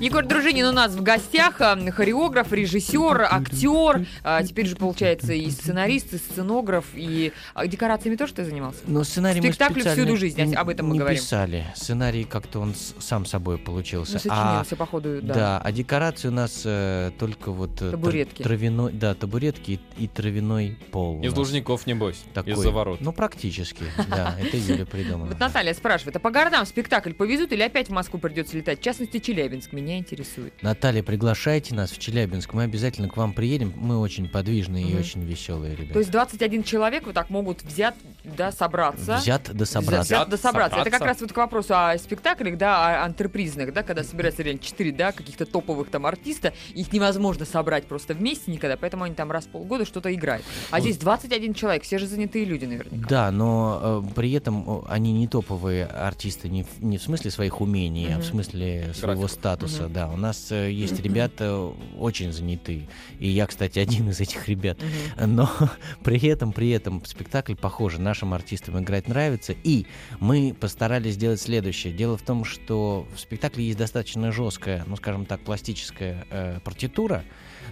Егор 0.00 0.24
Дружинин 0.24 0.66
у 0.66 0.72
нас 0.72 0.94
в 0.94 1.02
гостях, 1.02 1.60
а, 1.60 1.76
хореограф, 1.90 2.52
режиссер, 2.52 3.20
актер, 3.22 4.06
а, 4.22 4.44
теперь 4.44 4.66
же, 4.66 4.76
получается, 4.76 5.32
и 5.32 5.50
сценарист, 5.50 6.14
и 6.14 6.18
сценограф, 6.18 6.84
и 6.94 7.32
а, 7.52 7.66
декорациями 7.66 8.14
тоже 8.14 8.32
ты 8.32 8.44
занимался? 8.44 8.78
Но 8.86 9.02
сценарий 9.02 9.40
мы 9.40 9.48
Спектакль 9.48 9.80
специально 9.80 10.02
«Всюду 10.04 10.16
жизнь», 10.16 10.40
не- 10.40 10.54
об 10.54 10.68
этом 10.68 10.86
мы 10.86 10.92
не 10.92 10.98
говорим. 11.00 11.18
писали. 11.18 11.66
Сценарий 11.74 12.22
как-то 12.22 12.60
он 12.60 12.74
сам 13.00 13.26
собой 13.26 13.58
получился. 13.58 14.20
Ну, 14.24 14.30
А- 14.30 14.36
сочинился, 14.60 14.76
походу, 14.76 15.20
да. 15.20 15.34
Да. 15.34 15.60
а 15.64 15.72
декорации 15.72 16.28
у 16.28 16.32
нас 16.32 16.62
э, 16.64 17.10
только 17.18 17.50
вот 17.50 17.82
э, 17.82 17.90
Табуретки. 17.90 18.44
травяной, 18.44 18.92
да, 18.92 19.14
табуретки 19.14 19.80
и, 19.96 20.04
и 20.04 20.06
травяной 20.06 20.78
пол. 20.92 21.20
Из 21.22 21.32
должников, 21.32 21.88
небось, 21.88 22.22
такой. 22.34 22.52
из-за 22.52 22.70
ворот. 22.70 23.00
Ну, 23.00 23.12
практически, 23.12 23.82
да, 24.08 24.36
это 24.40 24.56
Юля 24.56 24.86
придумала. 24.86 25.26
Вот 25.28 25.40
Наталья 25.40 25.74
спрашивает, 25.74 26.14
а 26.14 26.20
по 26.20 26.30
городам 26.30 26.64
спектакль 26.66 27.12
повезут 27.14 27.50
или 27.50 27.62
опять 27.62 27.88
в 27.88 27.92
Москву 27.92 28.20
придется 28.20 28.56
летать? 28.56 28.78
В 28.78 28.82
частности, 28.84 29.18
Челябинск 29.18 29.72
меня 29.72 29.87
интересует. 29.96 30.52
Наталья, 30.62 31.02
приглашайте 31.02 31.74
нас 31.74 31.90
в 31.90 31.98
Челябинск, 31.98 32.52
мы 32.52 32.64
обязательно 32.64 33.08
к 33.08 33.16
вам 33.16 33.32
приедем, 33.32 33.72
мы 33.76 33.98
очень 33.98 34.28
подвижные 34.28 34.84
и 34.84 34.90
Мгм. 34.92 35.00
очень 35.00 35.24
веселые 35.24 35.74
ребята. 35.74 35.94
То 35.94 35.98
есть 36.00 36.10
21 36.10 36.62
человек 36.64 37.06
вот 37.06 37.14
так 37.14 37.30
могут 37.30 37.62
взять, 37.62 37.94
да, 38.24 38.52
собраться. 38.52 39.16
Взят 39.16 39.48
да 39.54 39.64
собраться. 39.64 40.14
Взят 40.14 40.28
да 40.28 40.36
собраться. 40.36 40.76
Это 40.80 40.90
как 40.90 40.98
собраться. 40.98 41.06
раз 41.06 41.20
вот 41.22 41.32
к 41.32 41.36
вопросу 41.36 41.74
о 41.74 41.96
спектаклях, 41.96 42.58
да, 42.58 43.02
о 43.02 43.04
антрепризных, 43.06 43.72
да, 43.72 43.82
когда 43.82 44.04
собирается 44.04 44.42
реально 44.42 44.60
4, 44.60 44.92
да, 44.92 45.12
каких-то 45.12 45.46
топовых 45.46 45.88
там 45.88 46.04
артиста, 46.04 46.52
их 46.74 46.92
невозможно 46.92 47.44
собрать 47.46 47.86
просто 47.86 48.12
вместе 48.12 48.50
никогда, 48.50 48.76
поэтому 48.76 49.04
они 49.04 49.14
там 49.14 49.30
раз 49.30 49.44
в 49.46 49.48
полгода 49.48 49.84
что-то 49.86 50.12
играют. 50.12 50.44
А 50.70 50.80
здесь 50.80 50.98
21 50.98 51.54
человек, 51.54 51.84
все 51.84 51.98
же 51.98 52.06
занятые 52.06 52.44
люди 52.44 52.64
наверняка. 52.64 53.06
Да, 53.08 53.30
но 53.30 54.02
э, 54.10 54.14
при 54.14 54.32
этом 54.32 54.68
о, 54.68 54.84
они 54.88 55.12
не 55.12 55.28
топовые 55.28 55.86
артисты 55.86 56.48
не 56.48 56.64
в, 56.64 56.82
не 56.82 56.98
в 56.98 57.02
смысле 57.02 57.30
своих 57.30 57.60
умений, 57.60 58.06
а 58.08 58.14
Мгм. 58.16 58.20
в 58.22 58.24
смысле 58.24 58.92
своего 58.94 59.20
Графиков. 59.22 59.30
статуса 59.30 59.77
Мгм. 59.84 59.92
Да, 59.92 60.08
у 60.08 60.16
нас 60.16 60.50
э, 60.50 60.70
есть 60.70 61.00
ребята 61.00 61.72
очень 61.98 62.32
занятые. 62.32 62.88
И 63.18 63.28
я, 63.28 63.46
кстати, 63.46 63.78
один 63.88 64.10
из 64.10 64.20
этих 64.20 64.48
ребят. 64.48 64.78
Но 65.18 65.50
при 66.04 66.26
этом, 66.28 66.52
при 66.52 66.70
этом 66.70 67.04
спектакль 67.04 67.54
похож, 67.54 67.98
нашим 67.98 68.34
артистам 68.34 68.78
играть 68.80 69.08
нравится. 69.08 69.54
И 69.64 69.86
мы 70.20 70.54
постарались 70.58 71.14
сделать 71.14 71.40
следующее. 71.40 71.92
Дело 71.92 72.16
в 72.16 72.22
том, 72.22 72.44
что 72.44 73.06
в 73.14 73.20
спектакле 73.20 73.64
есть 73.66 73.78
достаточно 73.78 74.32
жесткая, 74.32 74.84
ну 74.86 74.96
скажем 74.96 75.26
так, 75.26 75.40
пластическая 75.40 76.26
э, 76.30 76.60
партитура, 76.64 77.24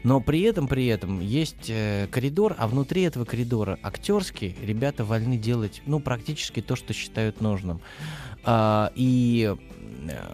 но 0.03 0.21
при 0.21 0.43
этом, 0.43 0.69
при 0.69 0.87
этом 0.87 1.21
есть 1.21 1.69
э, 1.69 2.07
коридор, 2.11 2.55
а 2.59 2.69
внутри 2.69 3.03
этого 3.03 3.25
коридора 3.25 3.79
актерский 3.83 4.57
ребята 4.63 5.05
вольны 5.05 5.37
делать, 5.37 5.83
ну, 5.87 6.01
практически 6.01 6.61
то, 6.61 6.77
что 6.77 6.93
считают 6.93 7.41
нужным. 7.41 7.81
А, 8.45 8.93
и 8.95 9.55
э, 10.09 10.27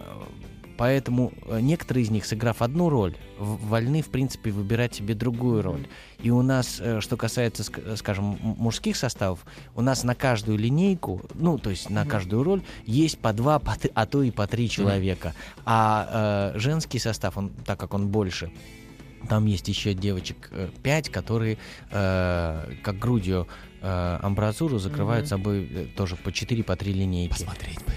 поэтому 0.76 1.32
э, 1.46 1.60
некоторые 1.60 2.04
из 2.04 2.10
них, 2.10 2.24
сыграв 2.26 2.62
одну 2.62 2.88
роль, 2.88 3.14
вольны, 3.38 4.02
в 4.02 4.08
принципе, 4.08 4.50
выбирать 4.50 4.94
себе 4.94 5.14
другую 5.14 5.62
роль. 5.62 5.86
И 6.20 6.30
у 6.30 6.42
нас, 6.42 6.78
э, 6.80 7.00
что 7.00 7.16
касается, 7.16 7.62
ск- 7.62 7.96
скажем, 7.96 8.38
мужских 8.42 8.96
составов, 8.96 9.44
у 9.74 9.80
нас 9.82 10.04
на 10.04 10.14
каждую 10.14 10.58
линейку, 10.58 11.22
ну, 11.34 11.58
то 11.58 11.70
есть 11.70 11.90
на 11.90 12.04
каждую 12.06 12.42
роль, 12.42 12.62
есть 12.84 13.18
по 13.18 13.32
два, 13.32 13.58
по 13.58 13.76
а 13.94 14.06
то 14.06 14.22
и 14.22 14.30
по 14.30 14.46
три 14.46 14.68
человека. 14.68 15.34
А 15.64 16.52
э, 16.54 16.58
женский 16.58 16.98
состав, 16.98 17.36
он, 17.36 17.50
так 17.64 17.78
как 17.78 17.94
он 17.94 18.08
больше, 18.08 18.50
там 19.28 19.46
есть 19.46 19.68
еще 19.68 19.94
девочек 19.94 20.48
э, 20.52 20.68
пять, 20.82 21.08
которые 21.08 21.58
э, 21.90 22.72
как 22.82 22.98
грудью 22.98 23.46
э, 23.80 24.18
амбразуру 24.22 24.78
закрывают 24.78 25.26
Мгм. 25.26 25.28
собой 25.28 25.68
э, 25.72 25.86
тоже 25.96 26.16
по 26.16 26.32
4 26.32 26.64
по 26.64 26.74
3 26.76 26.92
линейки. 26.92 27.32
Посмотреть 27.32 27.78
бы. 27.84 27.92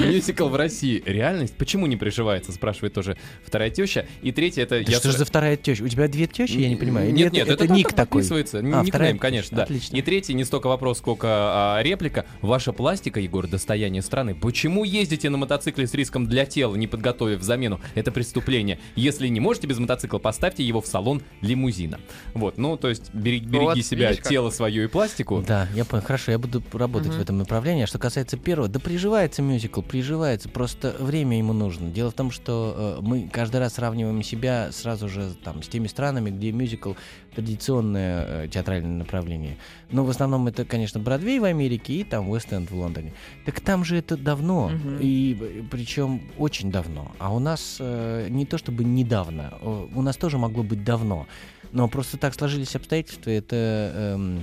Мюзикл 0.00 0.48
в 0.48 0.56
России. 0.56 1.02
Реальность? 1.04 1.54
Почему 1.56 1.86
не 1.86 1.96
приживается, 1.96 2.52
спрашивает 2.52 2.94
тоже 2.94 3.16
вторая 3.44 3.70
теща. 3.70 4.06
И 4.22 4.32
третья 4.32 4.62
это... 4.62 4.82
Да 4.84 4.92
я 4.92 4.98
что 4.98 5.10
же 5.10 5.18
за 5.18 5.24
вторая 5.24 5.56
теща? 5.56 5.84
У 5.84 5.88
тебя 5.88 6.08
две 6.08 6.26
тещи, 6.26 6.56
я 6.56 6.68
не 6.68 6.76
понимаю. 6.76 7.12
Нет, 7.12 7.32
нет, 7.32 7.48
это, 7.48 7.58
так 7.66 7.70
ник 7.70 7.88
такой. 7.92 8.20
подписывается. 8.22 8.58
А, 8.58 8.62
никнейм, 8.62 8.86
вторая 8.86 9.14
конечно, 9.16 9.56
да. 9.58 9.62
Отлично. 9.64 9.96
И 9.96 10.02
третий 10.02 10.34
не 10.34 10.44
столько 10.44 10.68
вопрос, 10.68 10.98
сколько 10.98 11.26
а, 11.30 11.82
реплика. 11.82 12.26
Ваша 12.40 12.72
пластика, 12.72 13.20
Егор, 13.20 13.46
достояние 13.46 14.02
страны. 14.02 14.34
Почему 14.34 14.84
ездите 14.84 15.30
на 15.30 15.38
мотоцикле 15.38 15.86
с 15.86 15.94
риском 15.94 16.26
для 16.26 16.46
тела, 16.46 16.74
не 16.76 16.86
подготовив 16.86 17.42
замену? 17.42 17.80
Это 17.94 18.10
преступление. 18.12 18.78
Если 18.96 19.28
не 19.28 19.40
можете 19.40 19.66
без 19.66 19.78
мотоцикла, 19.78 20.18
поставьте 20.18 20.62
его 20.62 20.80
в 20.80 20.86
салон 20.86 21.22
лимузина. 21.40 22.00
Вот, 22.34 22.58
ну, 22.58 22.76
то 22.76 22.88
есть 22.88 23.12
береги, 23.12 23.46
береги 23.46 23.64
Вот, 23.64 23.78
себя, 23.84 24.08
видишь, 24.10 24.22
как. 24.22 24.30
тело 24.30 24.50
свое 24.50 24.84
и 24.84 24.86
пластику. 24.86 25.44
Да, 25.46 25.68
я 25.74 25.84
понял. 25.84 26.02
Хорошо, 26.04 26.32
я 26.32 26.38
буду 26.38 26.62
работать 26.72 27.08
Мгм. 27.08 27.18
в 27.18 27.20
этом 27.22 27.38
направлении. 27.38 27.84
А 27.84 27.86
что 27.86 27.98
касается 27.98 28.36
первого, 28.36 28.68
да 28.68 28.78
приживается 28.80 29.39
мюзикл, 29.40 29.82
приживается. 29.82 30.48
Просто 30.48 30.94
время 30.98 31.36
ему 31.38 31.52
нужно. 31.52 31.90
Дело 31.90 32.10
в 32.10 32.14
том, 32.14 32.30
что 32.30 32.98
э, 32.98 33.02
мы 33.02 33.28
каждый 33.32 33.58
раз 33.60 33.74
сравниваем 33.74 34.22
себя 34.22 34.70
сразу 34.72 35.08
же 35.08 35.34
там 35.42 35.62
с 35.62 35.68
теми 35.68 35.86
странами, 35.86 36.30
где 36.30 36.52
мюзикл 36.52 36.92
традиционное 37.34 38.44
э, 38.44 38.48
театральное 38.48 38.90
направление. 38.98 39.56
Но 39.90 40.04
в 40.04 40.10
основном 40.10 40.46
это, 40.46 40.64
конечно, 40.64 41.00
Бродвей 41.00 41.38
в 41.38 41.44
Америке 41.44 41.94
и 41.94 42.04
там 42.04 42.28
Уэст-Энд 42.30 42.70
в 42.70 42.74
Лондоне. 42.78 43.12
Так 43.46 43.60
там 43.60 43.84
же 43.84 43.96
это 43.96 44.16
давно, 44.16 44.68
Мгм. 44.68 44.98
и 45.00 45.64
причем 45.70 46.22
очень 46.38 46.70
давно. 46.70 47.12
А 47.18 47.34
у 47.34 47.38
нас 47.38 47.76
э, 47.80 48.28
не 48.30 48.46
то 48.46 48.58
чтобы 48.58 48.84
недавно, 48.84 49.54
э, 49.60 49.86
у 49.94 50.02
нас 50.02 50.16
тоже 50.16 50.38
могло 50.38 50.62
быть 50.62 50.84
давно. 50.84 51.26
Но 51.72 51.88
просто 51.88 52.16
так 52.18 52.34
сложились 52.34 52.74
обстоятельства. 52.74 53.30
Это, 53.30 53.92
эм, 53.94 54.40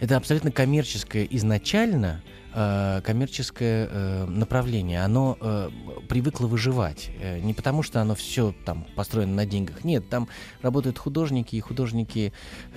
это 0.00 0.16
абсолютно 0.16 0.50
коммерческое 0.50 1.24
изначально 1.30 2.22
э, 2.56 3.02
коммерческое 3.04 3.88
э, 3.88 4.24
направление. 4.26 5.04
Оно 5.04 5.36
э, 5.40 5.70
привыкло 6.08 6.46
выживать. 6.46 7.10
Э, 7.20 7.38
не 7.38 7.52
потому, 7.54 7.82
что 7.82 8.00
оно 8.00 8.14
все 8.14 8.54
там 8.64 8.86
построено 8.96 9.34
на 9.34 9.46
деньгах. 9.46 9.84
Нет, 9.84 10.08
там 10.08 10.28
работают 10.62 10.98
художники, 10.98 11.54
и 11.54 11.60
художники 11.60 12.32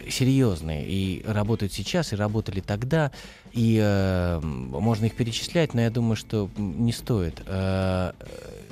серьезные. 0.09 0.85
И 0.87 1.23
работают 1.25 1.73
сейчас, 1.73 2.11
и 2.13 2.17
работали 2.17 2.59
тогда. 2.59 3.11
И 3.53 3.79
э, 3.81 4.39
можно 4.41 5.05
их 5.05 5.15
перечислять, 5.15 5.73
но 5.73 5.81
я 5.81 5.89
думаю, 5.89 6.17
что 6.17 6.49
не 6.57 6.91
стоит. 6.91 7.41
Э, 7.45 8.11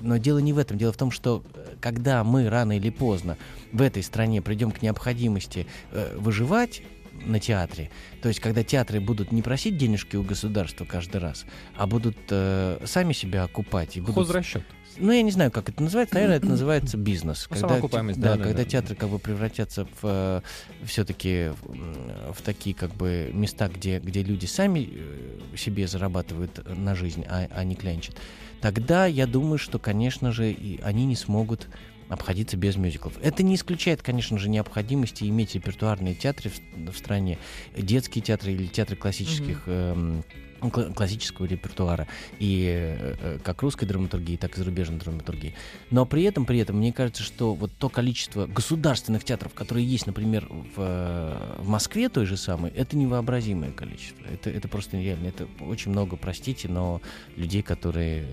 но 0.01 0.17
дело 0.17 0.39
не 0.39 0.53
в 0.53 0.57
этом. 0.57 0.77
Дело 0.77 0.91
в 0.91 0.97
том, 0.97 1.09
что 1.09 1.43
э, 1.53 1.75
когда 1.79 2.23
мы 2.23 2.49
рано 2.49 2.77
или 2.77 2.89
поздно 2.89 3.37
в 3.71 3.81
этой 3.81 4.03
стране 4.03 4.41
придем 4.41 4.71
к 4.71 4.81
необходимости 4.81 5.67
э, 5.91 6.15
выживать 6.17 6.81
на 7.25 7.39
театре, 7.39 7.89
то 8.21 8.27
есть 8.27 8.39
когда 8.39 8.63
театры 8.63 8.99
будут 8.99 9.31
не 9.31 9.41
просить 9.41 9.77
денежки 9.77 10.15
у 10.15 10.23
государства 10.23 10.85
каждый 10.85 11.17
раз, 11.21 11.45
а 11.75 11.87
будут 11.87 12.17
э, 12.29 12.79
сами 12.85 13.13
себя 13.13 13.43
окупать 13.43 13.97
и 13.97 14.01
будут 14.01 14.15
Хозрасчет. 14.15 14.63
ну, 14.97 15.11
я 15.11 15.21
не 15.21 15.31
знаю, 15.31 15.51
как 15.51 15.69
это 15.69 15.83
называется. 15.83 16.15
Наверное, 16.15 16.37
это 16.37 16.47
называется 16.47 16.97
бизнес. 16.97 17.47
Ну, 17.49 17.55
Когда, 17.55 17.79
да, 17.79 18.01
да, 18.01 18.13
да, 18.13 18.43
когда 18.43 18.63
да. 18.63 18.65
театры 18.65 18.95
как 18.95 19.09
бы 19.09 19.19
превратятся 19.19 19.87
в 20.01 20.43
все-таки 20.83 21.51
в 21.65 22.41
такие 22.43 22.75
как 22.75 22.93
бы 22.93 23.31
места, 23.33 23.67
где, 23.67 23.99
где 23.99 24.23
люди 24.23 24.45
сами 24.45 24.89
э, 24.91 25.57
себе 25.57 25.87
зарабатывают 25.87 26.65
на 26.65 26.95
жизнь, 26.95 27.25
а, 27.27 27.47
а 27.51 27.63
не 27.63 27.75
клянчат. 27.75 28.15
Тогда 28.61 29.05
я 29.05 29.27
думаю, 29.27 29.57
что, 29.57 29.79
конечно 29.79 30.31
же, 30.31 30.51
и 30.51 30.81
они 30.81 31.05
не 31.05 31.15
смогут 31.15 31.67
обходиться 32.09 32.57
без 32.57 32.75
мюзиклов. 32.75 33.13
Это 33.21 33.43
не 33.43 33.55
исключает, 33.55 34.01
конечно 34.01 34.37
же, 34.37 34.49
необходимости 34.49 35.25
иметь 35.25 35.55
репертуарные 35.55 36.13
театры 36.15 36.49
в, 36.49 36.91
в 36.91 36.97
стране, 36.97 37.37
детские 37.75 38.21
театры 38.23 38.53
или 38.53 38.67
театры 38.67 38.95
классических 38.95 39.63
эм, 39.67 40.23
кла- 40.46 40.46
классического 40.59 41.45
репертуара 41.45 42.07
и 42.39 42.65
э, 42.67 43.15
э, 43.19 43.39
как 43.43 43.61
русской 43.61 43.85
драматургии, 43.85 44.37
так 44.37 44.55
и 44.55 44.59
зарубежной 44.59 44.99
драматургии. 44.99 45.53
Но 45.91 46.05
при 46.05 46.23
этом, 46.23 46.45
при 46.45 46.59
этом, 46.59 46.77
мне 46.77 46.91
кажется, 46.91 47.23
что 47.23 47.53
вот 47.53 47.71
то 47.77 47.89
количество 47.89 48.47
государственных 48.47 49.23
театров, 49.23 49.53
которые 49.53 49.85
есть, 49.85 50.07
например, 50.07 50.47
в, 50.49 50.73
э, 50.77 51.55
в 51.59 51.67
Москве 51.67 52.09
той 52.09 52.25
же 52.25 52.37
самой, 52.37 52.71
это 52.71 52.97
невообразимое 52.97 53.71
количество. 53.71 54.25
Это, 54.31 54.49
это 54.49 54.67
просто 54.67 54.97
нереально. 54.97 55.27
Это 55.27 55.47
очень 55.61 55.91
много, 55.91 56.15
простите, 56.17 56.67
но 56.67 57.01
людей, 57.35 57.61
которые 57.61 58.25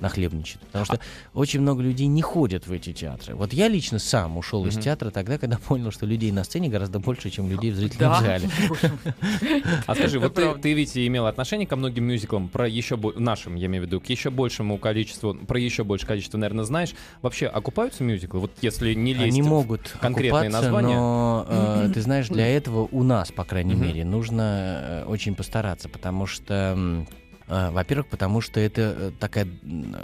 нахлебничают. 0.00 0.62
Потому 0.66 0.84
что 0.84 1.00
очень 1.34 1.60
много 1.60 1.82
людей 1.82 2.06
не 2.06 2.22
ходят 2.22 2.66
в 2.66 2.72
эти 2.72 2.92
театры. 2.92 3.34
Вот 3.34 3.52
я 3.52 3.68
лично 3.68 3.98
сам 3.98 4.36
ушел 4.36 4.66
из 4.66 4.74
Мгм. 4.74 4.82
театра 4.82 5.10
тогда, 5.10 5.38
когда 5.38 5.58
понял, 5.58 5.90
что 5.90 6.06
людей 6.06 6.30
на 6.32 6.44
сцене 6.44 6.68
гораздо 6.68 6.98
больше, 6.98 7.30
чем 7.30 7.48
людей 7.48 7.70
в 7.70 7.76
зрительном 7.80 8.12
Да. 8.12 8.20
зале. 8.20 8.48
А 9.86 9.94
скажи, 9.94 10.18
вот 10.18 10.34
ты 10.60 10.72
ведь 10.74 10.96
имел 10.96 11.26
отношение 11.26 11.66
ко 11.70 11.76
многим 11.76 12.04
мюзиклам, 12.04 12.48
про 12.48 12.68
еще 12.68 12.98
нашим, 13.16 13.54
я 13.54 13.66
имею 13.66 13.84
в 13.84 13.86
виду, 13.86 14.00
к 14.00 14.06
еще 14.06 14.30
большему 14.30 14.76
количеству, 14.76 15.34
про 15.34 15.58
еще 15.58 15.84
большее 15.84 16.08
количество, 16.08 16.36
наверное, 16.36 16.64
знаешь. 16.64 16.94
Вообще, 17.22 17.46
окупаются 17.46 18.02
мюзиклы? 18.02 18.40
Вот 18.40 18.50
если 18.60 18.92
не 18.92 19.14
лезть... 19.14 19.32
Они 19.32 19.42
в- 19.42 19.46
могут 19.46 19.96
конкретные 20.00 20.50
названия. 20.50 20.96
но 20.96 21.46
э, 21.48 21.90
ты 21.94 22.00
знаешь, 22.00 22.28
для 22.28 22.48
этого 22.48 22.88
у 22.90 23.04
нас, 23.04 23.30
по 23.30 23.44
крайней 23.44 23.76
мере, 23.76 24.04
нужно 24.04 24.42
э, 24.42 25.04
очень 25.04 25.36
постараться, 25.36 25.88
потому 25.88 26.26
что 26.26 27.06
во-первых, 27.72 28.06
потому 28.06 28.40
что 28.40 28.60
это 28.60 28.94
э, 28.96 29.12
такая 29.18 29.48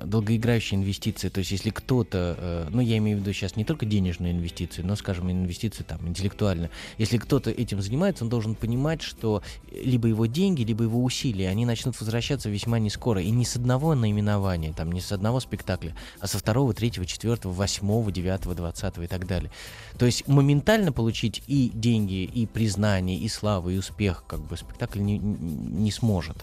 долгоиграющая 0.05 0.77
инвестиция. 0.77 1.31
То 1.31 1.39
есть, 1.39 1.53
если 1.53 1.71
кто-то, 1.71 2.37
э, 2.37 2.69
ну, 2.71 2.81
я 2.81 2.97
имею 2.99 3.19
в 3.19 3.21
виду 3.21 3.33
сейчас 3.33 3.55
не 3.55 3.65
только 3.65 3.87
денежные 3.87 4.33
инвестиции, 4.33 4.83
но, 4.83 4.97
скажем, 4.97 5.31
инвестиции 5.31 5.85
там 5.85 6.09
интеллектуальные. 6.09 6.71
Если 6.99 7.19
кто-то 7.19 7.51
этим 7.51 7.81
занимается, 7.81 8.25
он 8.25 8.31
должен 8.31 8.57
понимать, 8.57 9.01
что 9.01 9.43
либо 9.71 10.09
его 10.09 10.27
деньги, 10.27 10.63
либо 10.63 10.83
его 10.83 11.05
усилия, 11.05 11.49
они 11.49 11.65
начнут 11.65 11.99
возвращаться 12.01 12.51
весьма 12.51 12.81
не 12.81 12.91
скоро. 12.91 13.23
И 13.23 13.31
не 13.31 13.45
с 13.45 13.55
одного 13.55 13.95
наименования, 13.95 14.73
там, 14.73 14.91
не 14.91 15.01
с 15.01 15.13
одного 15.13 15.39
спектакля, 15.39 15.95
а 16.19 16.27
со 16.27 16.39
второго, 16.39 16.75
третьего, 16.75 17.07
четвертого, 17.07 17.53
восьмого, 17.53 18.11
девятого, 18.11 18.57
двадцатого 18.57 19.05
и 19.05 19.07
так 19.07 19.27
далее. 19.27 19.53
То 19.99 20.07
есть 20.07 20.27
моментально 20.27 20.91
получить 20.91 21.43
и 21.47 21.71
деньги, 21.73 22.25
и 22.25 22.47
признание, 22.47 23.19
и 23.19 23.29
славу, 23.29 23.71
и 23.71 23.79
успех, 23.79 24.25
как 24.27 24.41
бы 24.41 24.57
спектакль 24.57 25.01
не- 25.01 25.19
не 25.19 25.93
сможет. 25.93 26.39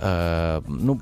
Э, 0.00 0.62
ну, 0.66 1.00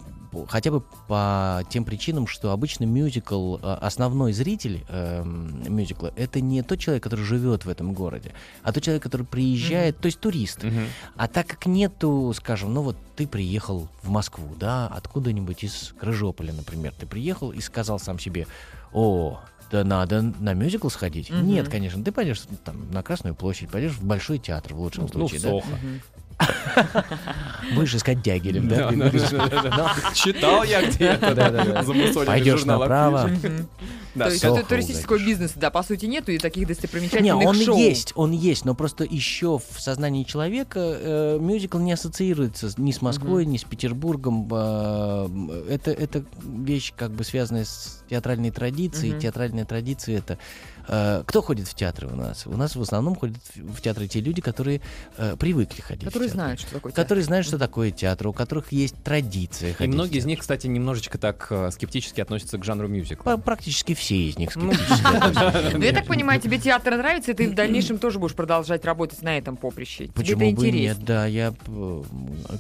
хотя 0.49 0.71
бы 0.71 0.83
по 1.09 1.63
тем 1.69 1.85
причинам, 1.85 2.27
что 2.27 2.53
обычно 2.53 2.85
мюзикл, 2.85 3.57
э, 3.57 3.79
основной 3.81 4.33
зритель 4.33 4.85
э, 4.89 5.23
мюзикла, 5.25 6.13
это 6.17 6.41
не 6.41 6.63
тот 6.63 6.79
человек, 6.79 7.03
который 7.03 7.25
живет 7.25 7.65
в 7.65 7.69
этом 7.69 7.93
городе, 7.93 8.33
а 8.63 8.73
тот 8.73 8.83
человек, 8.83 9.03
который 9.03 9.27
приезжает, 9.27 9.99
то 9.99 10.07
есть 10.07 10.21
турист. 10.21 10.63
Мгм. 10.65 10.87
А 11.17 11.29
так 11.29 11.47
как 11.47 11.67
нету, 11.67 12.33
скажем, 12.35 12.73
ну 12.73 12.83
вот 12.83 12.97
ты 13.17 13.27
приехал 13.27 13.89
в 14.03 14.11
Москву, 14.11 14.55
да, 14.59 14.87
откуда-нибудь 14.87 15.65
из 15.65 15.95
Крыжополя, 15.99 16.53
например, 16.53 16.93
ты 16.99 17.07
приехал 17.07 17.53
и 17.53 17.61
сказал 17.61 17.99
сам 17.99 18.19
себе, 18.19 18.47
о, 18.93 19.41
да 19.71 19.85
надо 19.85 20.23
на 20.23 20.55
мюзикл 20.55 20.89
сходить. 20.89 21.31
Мгм. 21.31 21.47
Нет, 21.47 21.69
конечно, 21.69 22.03
ты 22.03 22.13
пойдешь 22.13 22.43
там, 22.65 22.91
на 22.91 23.03
Красную 23.03 23.35
площадь, 23.35 23.71
пойдешь 23.71 23.93
в 23.93 24.05
Большой 24.05 24.39
театр 24.39 24.75
в 24.75 24.81
лучшем 24.81 25.05
Ну, 25.05 25.09
в 25.09 25.13
случае, 25.13 25.41
да? 25.41 25.49
Сохо. 25.49 25.67
Будешь 27.75 27.95
искать 27.95 28.23
Дягилев, 28.23 28.69
да? 28.69 28.91
Читал 30.15 30.65
я 30.65 30.87
где-то, 30.87 32.25
Пойдешь 32.27 32.61
журнал 32.61 32.81
направо. 32.81 33.31
Да, 34.15 34.27
То 34.27 34.33
есть 34.33 34.45
это 34.45 34.63
туристического 34.63 35.19
бизнеса, 35.19 35.55
да, 35.57 35.71
по 35.71 35.83
сути, 35.83 36.07
нету, 36.07 36.33
и 36.33 36.39
таких 36.39 36.63
Не, 36.63 36.67
достопримечательных 36.67 37.49
он 37.49 37.57
шоу. 37.57 37.77
есть, 37.79 38.13
он 38.15 38.33
есть, 38.33 38.65
но 38.65 38.75
просто 38.75 39.05
еще 39.05 39.59
в 39.59 39.81
сознании 39.81 40.25
человека 40.25 40.81
э, 40.81 41.39
мюзикл 41.41 41.79
не 41.79 41.93
ассоциируется 41.93 42.71
ни 42.77 42.93
с 42.93 43.01
Москвой, 43.01 43.47
ни 43.47 43.57
с 43.57 43.65
Петербургом. 43.65 44.49
э, 44.53 45.65
это, 45.71 45.91
это 45.91 46.25
вещь, 46.43 46.93
как 46.97 47.13
бы 47.13 47.25
связанная 47.25 47.65
с 47.65 48.05
театральной 48.09 48.51
традицией. 48.51 49.13
Мгм. 49.13 49.21
Театральная 49.21 49.65
традиция 49.65 50.19
это 50.19 50.39
э, 50.89 51.23
кто 51.27 51.43
ходит 51.43 51.69
в 51.69 51.75
театры 51.75 52.09
у 52.09 52.15
нас? 52.15 52.47
У 52.47 52.57
нас 52.57 52.77
в 52.77 52.83
основном 52.83 53.15
ходят 53.15 53.39
в 53.55 53.81
театры 53.81 54.09
те 54.09 54.21
люди, 54.21 54.43
которые 54.43 54.83
э, 55.17 55.37
привыкли 55.39 55.81
ходить. 55.81 56.05
Которые 56.05 56.29
в 56.29 56.33
театры. 56.33 56.45
знают, 56.45 56.61
что 56.61 56.73
такое 56.73 56.93
театр. 56.93 57.05
Которые 57.05 57.25
знают, 57.25 57.47
что 57.47 57.59
такое 57.59 57.91
театр, 57.91 58.27
у 58.29 58.33
которых 58.33 58.73
есть 58.73 58.97
традиция. 59.03 59.71
И 59.71 59.73
ходить 59.73 59.93
в 59.93 59.95
многие 59.95 60.19
из 60.19 60.27
них, 60.27 60.41
кстати, 60.41 60.67
немножечко 60.67 61.19
так 61.19 61.47
э, 61.51 61.71
скептически 61.71 62.21
относятся 62.21 62.59
к 62.59 62.65
жанру 62.65 62.89
мюзикла. 62.89 63.37
Практически 63.37 63.95
все 64.03 64.17
из 64.17 64.37
них 64.37 64.55
Ну, 64.57 64.73
скептически. 64.73 65.77
Ну, 65.77 65.85
я 65.85 65.93
так 65.93 66.07
понимаю, 66.07 66.41
тебе 66.41 66.59
театр 66.59 66.97
нравится, 66.97 67.31
и 67.31 67.35
ты 67.35 67.49
в 67.49 67.55
дальнейшем 67.55 67.99
тоже 67.99 68.19
будешь 68.19 68.35
продолжать 68.35 68.85
работать 68.85 69.23
на 69.23 69.39
этом 69.39 69.57
поприще. 69.57 70.11
Почему 70.15 70.53
бы 70.53 70.71
нет? 70.71 70.99
Да, 71.05 71.27
я, 71.27 71.55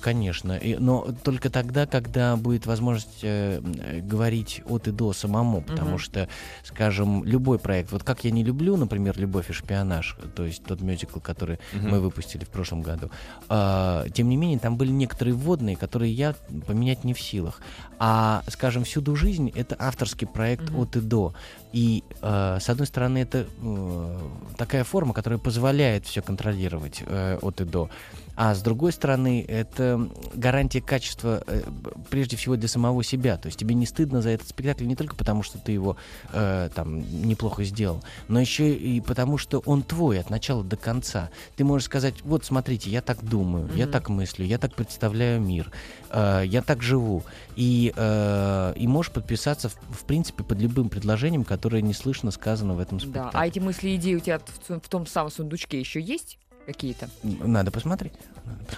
конечно. 0.00 0.60
Но 0.78 1.08
только 1.24 1.50
тогда, 1.50 1.86
когда 1.86 2.36
будет 2.36 2.66
возможность 2.66 3.18
э, 3.22 3.60
говорить 4.02 4.62
от 4.66 4.86
и 4.88 4.92
до 4.92 5.12
самому, 5.12 5.62
потому 5.62 5.98
что, 5.98 6.28
скажем, 6.62 7.24
любой 7.24 7.58
проект, 7.58 7.90
вот 7.92 8.04
как 8.04 8.24
я 8.24 8.30
не 8.30 8.44
люблю, 8.44 8.76
например, 8.76 9.18
«Любовь 9.18 9.50
и 9.50 9.52
шпионаж», 9.52 10.16
то 10.36 10.44
есть 10.44 10.62
тот 10.64 10.80
мюзикл, 10.80 11.18
который 11.18 11.58
мы 11.72 12.00
выпустили 12.00 12.44
в 12.44 12.48
прошлом 12.48 12.82
году, 12.82 13.10
а, 13.48 14.06
тем 14.14 14.28
не 14.28 14.36
менее, 14.36 14.58
там 14.58 14.76
были 14.76 14.90
некоторые 14.90 15.34
вводные, 15.34 15.76
которые 15.76 16.12
я 16.12 16.34
поменять 16.66 17.04
не 17.04 17.14
в 17.14 17.20
силах. 17.20 17.60
А, 17.98 18.42
скажем, 18.48 18.84
«Всюду 18.84 19.16
жизнь»— 19.16 19.50
это 19.54 19.76
авторский 19.78 20.26
проект 20.26 20.70
Мгм. 20.70 20.80
от 20.80 20.96
и 20.96 21.00
до. 21.00 21.31
И, 21.72 22.04
э, 22.20 22.58
с 22.60 22.68
одной 22.68 22.86
стороны, 22.86 23.18
это 23.18 23.46
э, 23.62 24.18
такая 24.56 24.84
форма, 24.84 25.14
которая 25.14 25.38
позволяет 25.38 26.06
все 26.06 26.22
контролировать 26.22 27.02
э, 27.06 27.38
от 27.40 27.60
и 27.60 27.64
до. 27.64 27.88
А 28.34 28.54
с 28.54 28.62
другой 28.62 28.92
стороны, 28.92 29.44
это 29.46 30.08
гарантия 30.34 30.80
качества 30.80 31.42
э, 31.46 31.62
прежде 32.10 32.36
всего 32.36 32.56
для 32.56 32.68
самого 32.68 33.04
себя. 33.04 33.36
То 33.36 33.46
есть 33.46 33.58
тебе 33.58 33.74
не 33.74 33.84
стыдно 33.86 34.22
за 34.22 34.30
этот 34.30 34.48
спектакль 34.48 34.86
не 34.86 34.96
только 34.96 35.14
потому, 35.16 35.42
что 35.42 35.58
ты 35.58 35.72
его 35.72 35.96
э, 36.32 36.70
там 36.74 37.00
неплохо 37.26 37.62
сделал, 37.64 38.02
но 38.28 38.40
еще 38.40 38.74
и 38.74 39.00
потому, 39.00 39.36
что 39.38 39.58
он 39.66 39.82
твой 39.82 40.18
от 40.20 40.30
начала 40.30 40.64
до 40.64 40.76
конца. 40.76 41.30
Ты 41.56 41.64
можешь 41.64 41.86
сказать, 41.86 42.14
вот 42.24 42.44
смотрите, 42.44 42.90
я 42.90 43.02
так 43.02 43.22
думаю, 43.22 43.68
я 43.74 43.84
Мгм. 43.84 43.92
так 43.92 44.08
мыслю, 44.08 44.46
я 44.46 44.58
так 44.58 44.74
представляю 44.74 45.40
мир, 45.40 45.70
э, 46.10 46.42
я 46.46 46.62
так 46.62 46.82
живу. 46.82 47.24
И, 47.56 47.92
э, 47.94 48.72
и 48.76 48.86
можешь 48.88 49.12
подписаться, 49.12 49.68
в, 49.68 49.74
в 49.90 50.04
принципе, 50.04 50.42
под 50.42 50.58
любым 50.58 50.88
предложением, 50.88 51.44
которое 51.44 51.82
неслышно 51.82 52.30
сказано 52.30 52.74
в 52.74 52.80
этом 52.80 52.98
Да. 52.98 53.04
спектакле. 53.04 53.30
А 53.34 53.46
эти 53.46 53.58
мысли 53.58 53.90
и 53.90 53.96
идеи 53.96 54.14
у 54.14 54.20
тебя 54.20 54.38
в, 54.38 54.80
в 54.80 54.88
том 54.88 55.06
самом 55.06 55.30
сундучке 55.30 55.78
еще 55.78 56.00
есть 56.00 56.38
какие-то? 56.66 57.08
Надо 57.22 57.70
посмотреть. 57.70 58.12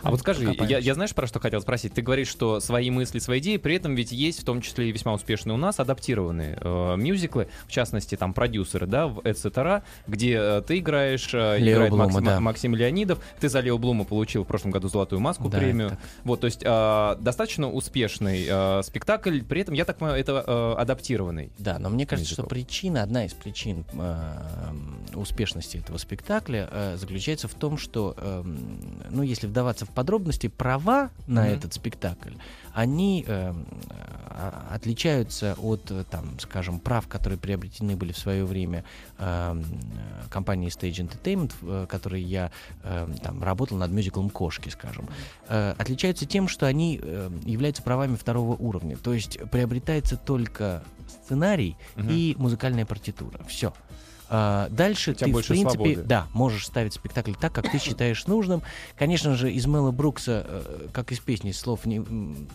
А 0.03 0.11
вот 0.11 0.21
скажи, 0.21 0.55
я, 0.69 0.79
я 0.79 0.95
знаешь, 0.95 1.15
про 1.15 1.27
что 1.27 1.41
хотел 1.41 1.61
спросить? 1.61 1.95
Ты 1.95 2.03
говоришь, 2.03 2.29
что 2.29 2.61
свои 2.61 2.91
мысли, 2.91 3.19
свои 3.19 3.41
идеи, 3.41 3.57
при 3.57 3.77
этом 3.77 3.95
ведь 3.95 4.13
есть 4.13 4.43
в 4.43 4.45
том 4.45 4.61
числе 4.61 4.89
и 4.89 4.93
весьма 4.93 5.13
успешные 5.15 5.55
у 5.55 5.57
нас 5.57 5.81
адаптированные 5.81 6.59
э, 6.61 6.97
мюзиклы, 6.97 7.49
в 7.67 7.71
частности, 7.71 8.17
там 8.17 8.35
продюсеры, 8.35 8.87
да, 8.87 9.07
в 9.07 9.21
«Эцетера», 9.25 9.85
где 10.07 10.37
э, 10.37 10.63
ты 10.67 10.79
играешь, 10.79 11.31
э, 11.33 11.59
Лео 11.59 11.75
играет 11.75 11.91
Блума, 11.91 12.05
Максим, 12.07 12.25
да. 12.25 12.41
Максим 12.41 12.75
Леонидов, 12.75 13.21
ты 13.41 13.49
за 13.49 13.61
Лео 13.61 13.79
Блума 13.79 14.05
получил 14.05 14.45
в 14.45 14.47
прошлом 14.47 14.71
году 14.71 14.89
«Золотую 14.89 15.21
маску», 15.21 15.49
Да, 15.49 15.59
премию. 15.59 15.97
Вот, 16.25 16.41
то 16.41 16.47
есть 16.47 16.63
э, 16.65 17.17
достаточно 17.21 17.71
успешный 17.71 18.47
э, 18.49 18.83
спектакль, 18.83 19.43
при 19.43 19.63
этом, 19.63 19.75
я 19.75 19.85
так 19.85 19.99
понимаю, 19.99 20.21
это 20.21 20.45
э, 20.47 20.75
адаптированный. 20.79 21.51
Да, 21.59 21.79
но 21.79 21.89
мне 21.89 22.07
кажется, 22.07 22.33
что 22.33 22.43
мюзикл. 22.43 22.55
причина, 22.55 23.03
одна 23.03 23.25
из 23.25 23.33
причин 23.33 23.85
э, 23.93 25.15
успешности 25.15 25.79
этого 25.79 25.99
спектакля 25.99 26.69
э, 26.71 26.97
заключается 26.97 27.49
в 27.49 27.55
том, 27.55 27.79
что, 27.79 28.15
эм, 28.19 28.79
ну, 29.11 29.23
если 29.23 29.47
вдаваться 29.55 29.87
в 29.87 29.91
подробности, 29.91 30.49
права 30.49 31.11
на 31.29 31.43
Мгм. 31.45 31.51
этот 31.53 31.75
спектакль, 31.75 32.33
они 32.75 33.25
а- 33.29 33.55
отличаются 34.75 35.55
от, 35.63 35.93
э, 35.93 36.03
там, 36.11 36.41
скажем, 36.41 36.81
прав, 36.81 37.07
которые 37.07 37.39
приобретены 37.39 37.95
были 37.95 38.11
в 38.11 38.19
свое 38.19 38.45
время 38.45 38.83
эм, 39.19 39.61
э, 39.61 40.29
компанией 40.29 40.71
Stage 40.71 41.07
Entertainment, 41.09 41.53
в 41.61 41.85
э, 41.85 41.87
которой 41.87 42.21
я 42.21 42.51
эм, 42.83 43.15
там 43.15 43.41
работал 43.45 43.79
над 43.79 43.93
мюзиклом 43.93 44.29
«Кошки», 44.31 44.71
скажем. 44.71 45.09
Э, 45.49 45.75
отличаются 45.79 46.27
тем, 46.27 46.49
что 46.49 46.67
они 46.67 46.99
э, 47.01 47.31
являются 47.45 47.83
правами 47.85 48.17
второго 48.17 48.57
уровня. 48.57 48.97
То 48.97 49.15
есть 49.15 49.39
приобретается 49.53 50.17
только 50.17 50.83
сценарий 51.23 51.77
Мгм. 51.95 52.09
и 52.11 52.35
музыкальная 52.37 52.87
партитура. 52.87 53.39
Все. 53.47 53.73
Дальше 54.29 55.13
У 55.13 55.15
тебя 55.15 55.27
ты, 55.27 55.43
в 55.43 55.47
принципе, 55.47 55.85
свободы. 55.85 56.03
да, 56.03 56.27
можешь 56.33 56.67
ставить 56.67 56.95
спектакль 56.95 57.33
так, 57.39 57.53
как 57.53 57.71
ты 57.71 57.79
считаешь 57.79 58.27
нужным. 58.27 58.63
Конечно 58.99 59.35
же, 59.35 59.53
из 59.53 59.67
Мэла 59.67 59.91
Брукса, 59.91 60.45
э, 60.47 60.89
как 60.93 61.13
из 61.13 61.21
песни, 61.21 61.53
слов 61.53 61.87
не, 61.87 61.97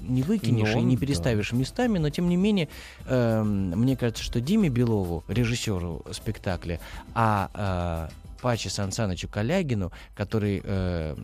не 0.01 0.23
выкинешь 0.23 0.73
Ну, 0.73 0.79
и 0.79 0.83
не 0.83 0.95
да. 0.95 1.01
переставишь 1.01 1.51
местами, 1.53 1.97
но 1.97 2.09
тем 2.09 2.27
не 2.29 2.37
менее, 2.37 2.69
эм, 3.05 3.69
мне 3.71 3.95
кажется, 3.95 4.23
что 4.23 4.41
Диме 4.41 4.69
Белову, 4.69 5.23
режиссеру 5.27 6.03
спектакля, 6.11 6.79
а 7.13 8.07
э, 8.09 8.13
Паче 8.41 8.69
Сансанычу 8.69 9.27
Калягину, 9.27 9.91
который 10.15 10.61
э, 10.63 11.15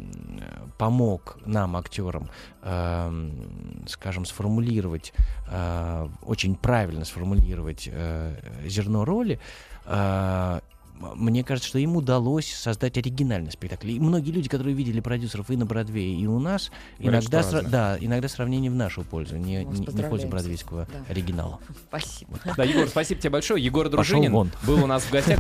помог 0.78 1.38
нам, 1.46 1.78
актерам, 1.78 2.30
эм, 2.62 3.86
скажем, 3.88 4.26
сформулировать, 4.26 5.14
э, 5.50 6.08
очень 6.24 6.56
правильно 6.56 7.06
сформулировать 7.06 7.88
э, 7.92 8.36
зерно 8.66 9.06
роли, 9.06 9.36
э, 9.36 9.75
мне 9.88 11.44
кажется, 11.44 11.68
что 11.70 11.78
им 11.80 11.96
удалось 11.98 12.48
создать 12.54 12.98
оригинальный 12.98 13.52
спектакль. 13.52 13.92
И 13.92 14.00
многие 14.00 14.32
люди, 14.32 14.48
которые 14.50 14.74
видели 14.76 15.02
продюсеров 15.02 15.50
и 15.52 15.58
на 15.58 15.66
Бродвее, 15.66 16.16
и 16.18 16.26
у 16.26 16.40
нас, 16.40 16.72
Говорят, 17.00 17.24
иногда, 17.24 17.40
сра- 17.42 17.70
да, 17.70 17.98
иногда 18.00 18.28
сравнение 18.30 18.72
в 18.72 18.76
нашу 18.76 19.04
пользу, 19.04 19.36
не, 19.38 19.66
не- 19.66 19.86
в 19.88 20.10
пользу 20.10 20.28
бродвейского 20.28 20.88
Да. 20.92 21.00
оригинала. 21.12 21.60
Спасибо. 21.90 22.40
Да, 22.56 22.64
Егор, 22.64 22.88
спасибо 22.88 23.20
тебе 23.20 23.30
большое. 23.32 23.64
Егор 23.64 23.90
Дружинин 23.90 24.32
вон. 24.32 24.52
был 24.66 24.84
у 24.84 24.88
нас 24.88 25.04
в 25.04 25.12
гостях. 25.12 25.40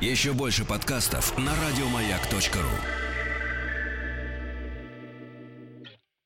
Еще 0.00 0.32
больше 0.32 0.64
подкастов 0.64 1.38
на 1.38 1.52
радиомаяк.ру. 1.68 3.05